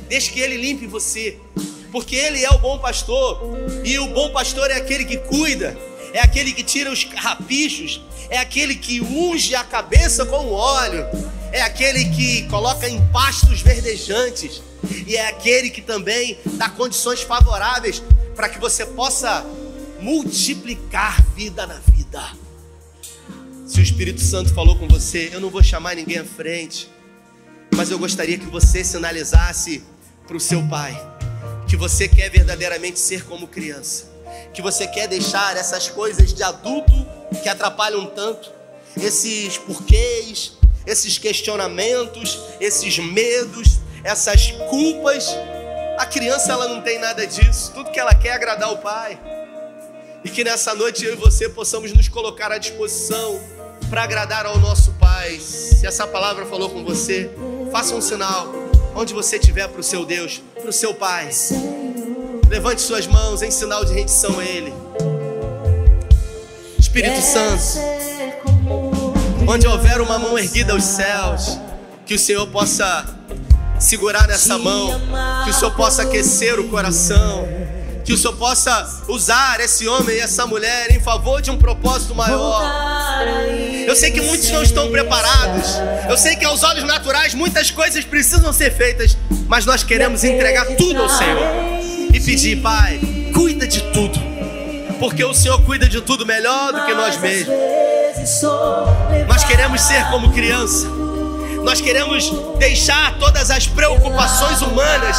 Deixa 0.08 0.32
que 0.32 0.40
Ele 0.40 0.58
limpe 0.58 0.88
você 0.88 1.38
porque 1.92 2.16
Ele 2.16 2.44
é 2.44 2.50
o 2.52 2.60
bom 2.60 2.78
pastor, 2.80 3.42
e 3.84 3.98
o 4.00 4.08
bom 4.08 4.32
pastor 4.32 4.70
é 4.70 4.76
aquele 4.76 5.06
que 5.06 5.18
cuida, 5.18 5.78
é 6.14 6.22
aquele 6.22 6.54
que 6.54 6.64
tira 6.64 6.92
os 6.92 7.04
rapichos, 7.04 8.02
é 8.30 8.38
aquele 8.38 8.76
que 8.76 9.02
unge 9.02 9.56
a 9.56 9.64
cabeça 9.64 10.26
com 10.26 10.52
óleo, 10.52 11.06
é 11.52 11.62
aquele 11.62 12.06
que 12.06 12.44
coloca 12.44 12.88
em 12.88 13.06
pastos 13.08 13.62
verdejantes, 13.62 14.62
e 15.08 15.16
é 15.16 15.28
aquele 15.28 15.70
que 15.70 15.82
também 15.82 16.38
dá 16.54 16.70
condições 16.70 17.22
favoráveis 17.22 18.02
para 18.36 18.48
que 18.50 18.60
você 18.60 18.86
possa 18.86 19.46
multiplicar 20.00 21.22
vida 21.36 21.66
na 21.66 21.80
vida. 21.92 22.22
Se 23.66 23.80
o 23.80 23.84
Espírito 23.84 24.22
Santo 24.22 24.54
falou 24.54 24.78
com 24.78 24.88
você, 24.88 25.30
eu 25.34 25.40
não 25.40 25.50
vou 25.50 25.62
chamar 25.62 25.96
ninguém 25.96 26.20
à 26.20 26.26
frente, 26.26 26.90
mas 27.76 27.92
eu 27.92 28.00
gostaria 28.00 28.38
que 28.38 28.46
você 28.46 28.84
sinalizasse 28.84 29.84
para 30.26 30.38
o 30.38 30.40
seu 30.40 30.66
pai 30.68 31.19
que 31.70 31.78
você 31.78 32.08
quer 32.08 32.32
verdadeiramente 32.32 33.00
ser 33.00 33.24
como 33.26 33.48
criança, 33.48 34.06
que 34.52 34.62
você 34.62 34.88
quer 34.88 35.08
deixar 35.08 35.56
essas 35.56 35.88
coisas 35.88 36.34
de 36.34 36.42
adulto 36.42 36.92
que 37.44 37.48
atrapalham 37.48 38.08
tanto, 38.08 38.52
esses 38.98 39.56
porquês, 39.60 40.54
esses 40.88 41.20
questionamentos, 41.20 42.40
esses 42.60 42.98
medos, 42.98 43.80
essas 44.04 44.50
culpas. 44.68 45.28
A 46.00 46.08
criança 46.08 46.54
ela 46.54 46.68
não 46.68 46.82
tem 46.82 46.98
nada 46.98 47.28
disso, 47.28 47.72
tudo 47.72 47.92
que 47.92 48.00
ela 48.00 48.16
quer 48.16 48.30
é 48.30 48.34
agradar 48.34 48.74
o 48.74 48.80
pai. 48.80 49.20
E 50.24 50.30
que 50.30 50.44
nessa 50.44 50.74
noite 50.74 51.06
eu 51.06 51.14
e 51.14 51.18
você 51.18 51.48
possamos 51.48 51.94
nos 51.94 52.08
colocar 52.08 52.52
à 52.52 52.58
disposição 52.58 53.40
para 53.92 54.04
agradar 54.04 54.46
ao 54.46 54.58
nosso 54.58 54.92
Pai. 54.94 55.40
Se 55.40 55.88
essa 55.88 56.06
palavra 56.06 56.46
falou 56.46 56.70
com 56.70 56.84
você, 56.84 57.30
faça 57.72 57.96
um 57.96 58.02
sinal 58.02 58.69
onde 58.96 59.14
você 59.14 59.38
estiver 59.38 59.68
para 59.68 59.80
o 59.80 59.84
seu 59.84 60.06
Deus, 60.06 60.42
para 60.60 60.70
o 60.70 60.74
seu 60.74 60.94
Pai. 60.94 61.30
Levante 62.50 62.82
suas 62.82 63.08
mãos 63.08 63.42
em 63.42 63.52
sinal 63.52 63.86
de 63.86 63.94
rendição 63.94 64.40
a 64.40 64.44
Ele. 64.44 64.74
Espírito 66.78 67.22
Santo, 67.22 67.80
onde 69.48 69.68
houver 69.68 70.02
uma 70.02 70.18
mão 70.18 70.38
erguida 70.38 70.74
aos 70.74 70.84
céus, 70.84 71.60
que 72.06 72.16
o 72.16 72.20
Senhor 72.20 72.48
possa 72.48 73.06
segurar 73.80 74.28
nessa 74.28 74.58
mão, 74.58 75.00
que 75.44 75.52
o 75.52 75.54
Senhor 75.54 75.72
possa 75.76 76.02
aquecer 76.02 76.60
o 76.60 76.68
coração, 76.70 77.48
que 78.04 78.12
o 78.12 78.18
Senhor 78.18 78.36
possa 78.36 79.04
usar 79.08 79.60
esse 79.60 79.88
homem 79.88 80.18
e 80.18 80.20
essa 80.20 80.48
mulher 80.48 80.92
em 80.92 81.00
favor 81.00 81.42
de 81.42 81.52
um 81.52 81.58
propósito 81.58 82.16
maior. 82.16 82.64
Eu 83.90 83.96
sei 83.96 84.12
que 84.12 84.22
muitos 84.22 84.48
não 84.52 84.62
estão 84.62 84.92
preparados. 84.92 85.82
Eu 86.08 86.16
sei 86.16 86.36
que 86.36 86.46
aos 86.46 86.62
olhos 86.62 86.84
naturais 86.84 87.34
muitas 87.34 87.72
coisas 87.72 88.06
precisam 88.06 88.54
ser 88.54 88.72
feitas, 88.72 89.18
mas 89.48 89.66
nós 89.66 89.82
queremos 89.82 90.24
entregar 90.24 90.68
tudo 90.78 91.02
ao 91.02 91.10
Senhor 91.10 91.42
e 92.14 92.20
pedir, 92.20 92.62
Pai, 92.62 93.00
cuida 93.34 93.68
de 93.68 93.82
tudo, 93.92 94.20
porque 95.00 95.24
o 95.24 95.34
Senhor 95.34 95.60
cuida 95.64 95.90
de 95.90 96.02
tudo 96.02 96.24
melhor 96.24 96.72
do 96.72 96.86
que 96.86 96.94
nós 96.94 97.18
mesmos. 97.18 97.56
Nós 99.28 99.44
queremos 99.44 99.82
ser 99.82 100.06
como 100.12 100.32
criança. 100.34 100.88
Nós 101.64 101.82
queremos 101.82 102.32
deixar 102.60 103.18
todas 103.18 103.50
as 103.50 103.66
preocupações 103.66 104.62
humanas 104.62 105.18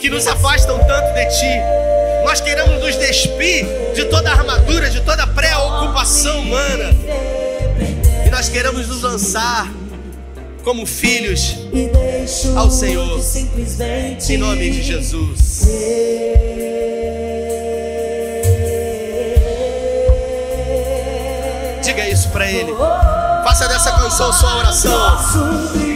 que 0.00 0.08
nos 0.08 0.26
afastam 0.26 0.78
tanto 0.78 1.12
de 1.12 1.26
Ti. 1.26 2.24
Nós 2.24 2.40
queremos 2.40 2.82
nos 2.82 2.96
despir 2.96 3.66
de 3.94 4.06
toda 4.06 4.30
a 4.30 4.32
armadura, 4.32 4.88
de 4.88 5.02
toda 5.02 5.24
a 5.24 5.26
preocupação 5.26 6.40
humana. 6.40 7.35
Nós 8.36 8.50
queremos 8.50 8.86
nos 8.86 9.00
lançar 9.00 9.66
como 10.62 10.84
filhos 10.84 11.56
ao 12.54 12.70
Senhor. 12.70 13.18
Em 14.28 14.36
nome 14.36 14.70
de 14.72 14.82
Jesus. 14.82 15.66
Diga 21.82 22.06
isso 22.10 22.28
para 22.28 22.52
Ele. 22.52 22.74
Faça 23.42 23.68
dessa 23.68 23.92
canção 23.92 24.30
sua 24.30 24.56
oração. 24.58 25.95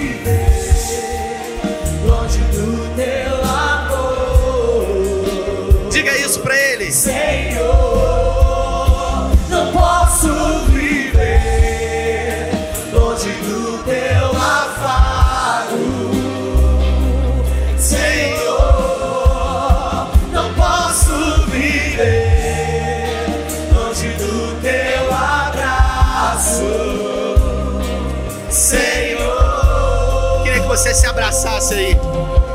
Você 30.71 30.95
se 30.95 31.05
abraçasse 31.05 31.75
aí. 31.75 31.97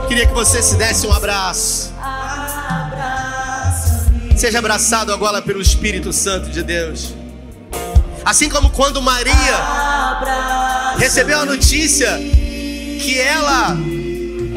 Queria 0.08 0.26
que 0.26 0.34
você 0.34 0.64
se 0.64 0.78
desse 0.78 1.06
um 1.06 1.12
abraço. 1.12 1.94
Seja 4.38 4.60
abraçado 4.60 5.12
agora 5.12 5.42
pelo 5.42 5.62
Espírito 5.62 6.14
Santo 6.14 6.50
de 6.50 6.64
Deus. 6.64 7.14
Assim 8.24 8.48
como 8.48 8.70
quando 8.70 9.02
Maria 9.02 9.34
recebeu 10.98 11.42
a 11.42 11.46
notícia 11.46 12.18
que 13.02 13.20
ela 13.20 13.76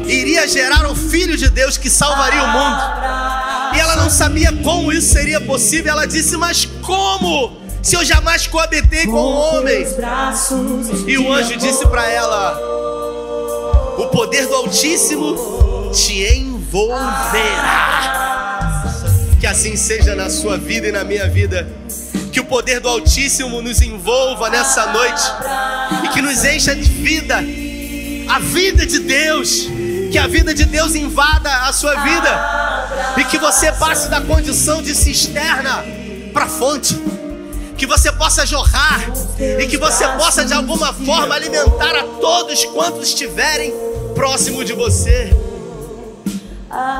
iria 0.07 0.47
gerar 0.47 0.89
o 0.89 0.95
Filho 0.95 1.35
de 1.35 1.49
Deus 1.49 1.77
que 1.77 1.89
salvaria 1.89 2.41
o 2.41 2.47
mundo. 2.47 2.81
E 3.75 3.79
ela 3.81 3.97
não 3.97 4.09
sabia 4.09 4.53
como 4.63 4.89
isso 4.93 5.11
seria 5.11 5.41
possível. 5.41 5.91
Ela 5.91 6.07
disse: 6.07 6.37
Mas 6.37 6.63
como? 6.81 7.59
Se 7.81 7.97
eu 7.97 8.05
jamais 8.05 8.47
coabitei 8.47 9.05
com 9.05 9.17
o 9.17 9.33
homem. 9.33 9.85
E 11.05 11.17
o 11.17 11.33
anjo 11.33 11.57
disse 11.57 11.85
para 11.87 12.09
ela: 12.09 12.68
O 13.99 14.07
poder 14.07 14.47
do 14.47 14.55
Altíssimo 14.55 15.91
te 15.91 16.23
envolverá. 16.23 16.95
Que 19.41 19.45
assim 19.45 19.75
seja 19.75 20.15
na 20.15 20.29
sua 20.29 20.57
vida 20.57 20.87
e 20.87 20.91
na 20.93 21.03
minha 21.03 21.27
vida. 21.27 21.67
Que 22.31 22.39
o 22.39 22.45
poder 22.45 22.79
do 22.79 22.87
Altíssimo 22.87 23.61
nos 23.61 23.81
envolva 23.81 24.49
nessa 24.49 24.85
noite 24.93 25.21
e 26.05 26.07
que 26.13 26.21
nos 26.21 26.45
encha 26.45 26.73
de 26.73 26.83
vida, 26.83 27.43
a 28.29 28.39
vida 28.39 28.85
de 28.85 28.99
Deus. 28.99 29.67
Que 30.09 30.17
a 30.17 30.27
vida 30.27 30.53
de 30.53 30.63
Deus 30.63 30.95
invada 30.95 31.53
a 31.67 31.73
sua 31.73 31.93
vida 31.95 33.13
e 33.17 33.25
que 33.25 33.37
você 33.37 33.69
passe 33.73 34.07
da 34.07 34.21
condição 34.21 34.81
de 34.81 34.95
cisterna 34.95 35.83
para 36.31 36.47
fonte. 36.47 36.97
Que 37.77 37.85
você 37.85 38.13
possa 38.13 38.45
jorrar 38.45 39.11
e 39.59 39.67
que 39.67 39.75
você 39.75 40.07
possa 40.07 40.45
de 40.45 40.53
alguma 40.53 40.93
forma 40.93 41.35
alimentar 41.35 41.97
a 41.97 42.03
todos 42.21 42.63
quantos 42.65 43.09
estiverem 43.09 43.88
próximo 44.19 44.65
de 44.65 44.73
você. 44.73 45.33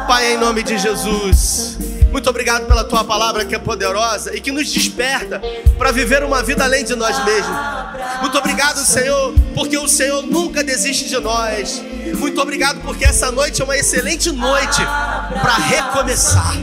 Pai, 0.07 0.35
em 0.35 0.37
nome 0.37 0.63
de 0.63 0.77
Jesus. 0.77 1.77
Muito 2.13 2.29
obrigado 2.29 2.65
pela 2.65 2.85
tua 2.85 3.03
palavra 3.03 3.43
que 3.43 3.53
é 3.53 3.59
poderosa 3.59 4.33
e 4.33 4.39
que 4.39 4.53
nos 4.53 4.71
desperta 4.71 5.41
para 5.77 5.91
viver 5.91 6.23
uma 6.23 6.41
vida 6.41 6.63
além 6.63 6.85
de 6.85 6.95
nós 6.95 7.21
mesmos. 7.25 7.57
Muito 8.21 8.37
obrigado, 8.37 8.77
Senhor, 8.77 9.33
porque 9.53 9.77
o 9.77 9.85
Senhor 9.85 10.25
nunca 10.25 10.63
desiste 10.63 11.09
de 11.09 11.19
nós. 11.19 11.83
Muito 12.17 12.39
obrigado 12.39 12.79
porque 12.83 13.03
essa 13.03 13.29
noite 13.33 13.61
é 13.61 13.65
uma 13.65 13.75
excelente 13.75 14.31
noite 14.31 14.81
para 15.41 15.55
recomeçar. 15.55 16.55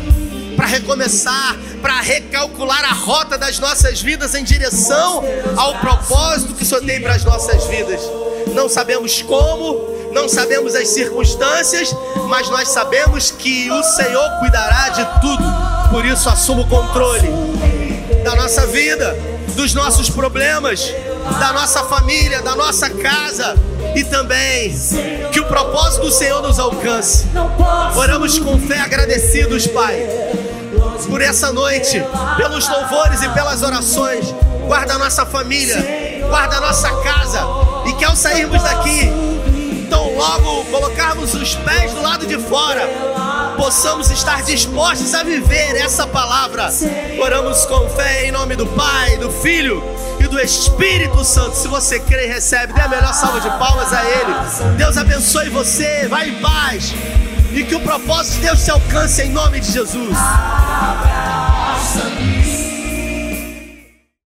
Para 0.57 0.65
recomeçar, 0.65 1.55
para 1.83 2.01
recalcular 2.01 2.83
a 2.83 2.95
rota 2.95 3.37
das 3.37 3.59
nossas 3.59 4.01
vidas 4.01 4.35
em 4.35 4.43
direção 4.43 5.23
ao 5.55 5.79
propósito 5.81 6.55
que 6.55 6.63
o 6.63 6.67
Senhor 6.67 6.83
tem 6.83 6.99
para 7.03 7.15
as 7.15 7.25
nossas 7.25 7.67
vidas. 7.67 8.01
Não 8.55 8.71
sabemos 8.71 9.21
como, 9.21 9.96
não 10.17 10.31
sabemos 10.31 10.75
as 10.75 10.89
circunstâncias, 10.89 11.95
mas 12.27 12.49
nós 12.49 12.69
sabemos 12.69 13.31
que 13.31 13.71
o 13.71 13.83
Senhor 13.83 14.31
cuidará 14.39 14.89
de 14.89 15.05
tudo. 15.21 15.45
Por 15.91 16.07
isso, 16.07 16.27
assuma 16.31 16.63
o 16.63 16.67
controle 16.67 17.29
da 18.25 18.35
nossa 18.35 18.67
vida, 18.67 19.15
dos 19.55 19.75
nossos 19.75 20.09
problemas, 20.09 20.91
da 21.39 21.53
nossa 21.53 21.85
família, 21.85 22.41
da 22.41 22.57
nossa 22.57 22.89
casa 22.89 23.57
e 23.95 24.03
também 24.05 24.75
que 25.31 25.39
o 25.39 25.45
propósito 25.45 26.07
do 26.07 26.11
Senhor 26.11 26.41
nos 26.41 26.59
alcance. 26.59 27.27
Oramos 27.95 28.39
com 28.39 28.59
fé 28.59 28.81
agradecidos, 28.81 29.67
Pai, 29.67 30.09
por 31.11 31.21
essa 31.21 31.53
noite, 31.53 32.03
pelos 32.39 32.67
louvores 32.67 33.21
e 33.23 33.29
pelas 33.29 33.63
orações. 33.63 34.35
Guarda 34.67 34.95
a 34.95 34.99
nossa 34.99 35.27
família, 35.27 36.25
guarda 36.27 36.57
a 36.57 36.61
nossa 36.63 36.91
casa 37.03 37.41
e 37.87 37.93
que 37.93 38.05
ao 38.05 38.17
sairmos 38.17 38.63
daqui, 38.63 39.36
logo 40.17 40.65
colocarmos 40.67 41.35
os 41.35 41.55
pés 41.57 41.93
do 41.93 42.01
lado 42.01 42.27
de 42.27 42.39
fora, 42.39 42.89
possamos 43.57 44.11
estar 44.11 44.43
dispostos 44.43 45.15
a 45.15 45.23
viver 45.23 45.77
essa 45.77 46.07
palavra. 46.07 46.71
Oramos 47.21 47.67
com 47.67 47.89
fé 47.91 48.27
em 48.27 48.33
nome 48.33 48.57
do 48.57 48.67
Pai, 48.67 49.19
do 49.19 49.31
Filho 49.31 49.83
e 50.19 50.27
do 50.27 50.41
Espírito 50.41 51.23
Santo. 51.25 51.57
Se 51.57 51.69
você 51.69 52.01
crê 52.01 52.25
e 52.25 52.29
recebe, 52.29 52.73
dê 52.73 52.81
a 52.81 52.89
melhor 52.89 53.13
salva 53.13 53.41
de 53.41 53.51
palmas 53.59 53.93
a 53.93 54.03
Ele. 54.05 54.35
Deus 54.77 54.97
abençoe 54.97 55.51
você, 55.51 56.09
vai 56.09 56.31
em 56.31 56.41
paz. 56.41 56.95
E 57.53 57.63
que 57.65 57.75
o 57.75 57.81
propósito 57.81 58.35
de 58.37 58.41
Deus 58.43 58.65
te 58.65 58.71
alcance 58.71 59.23
em 59.23 59.31
nome 59.31 59.61
de 59.61 59.73
Jesus. 59.73 60.17
Abraça-me. 60.81 62.26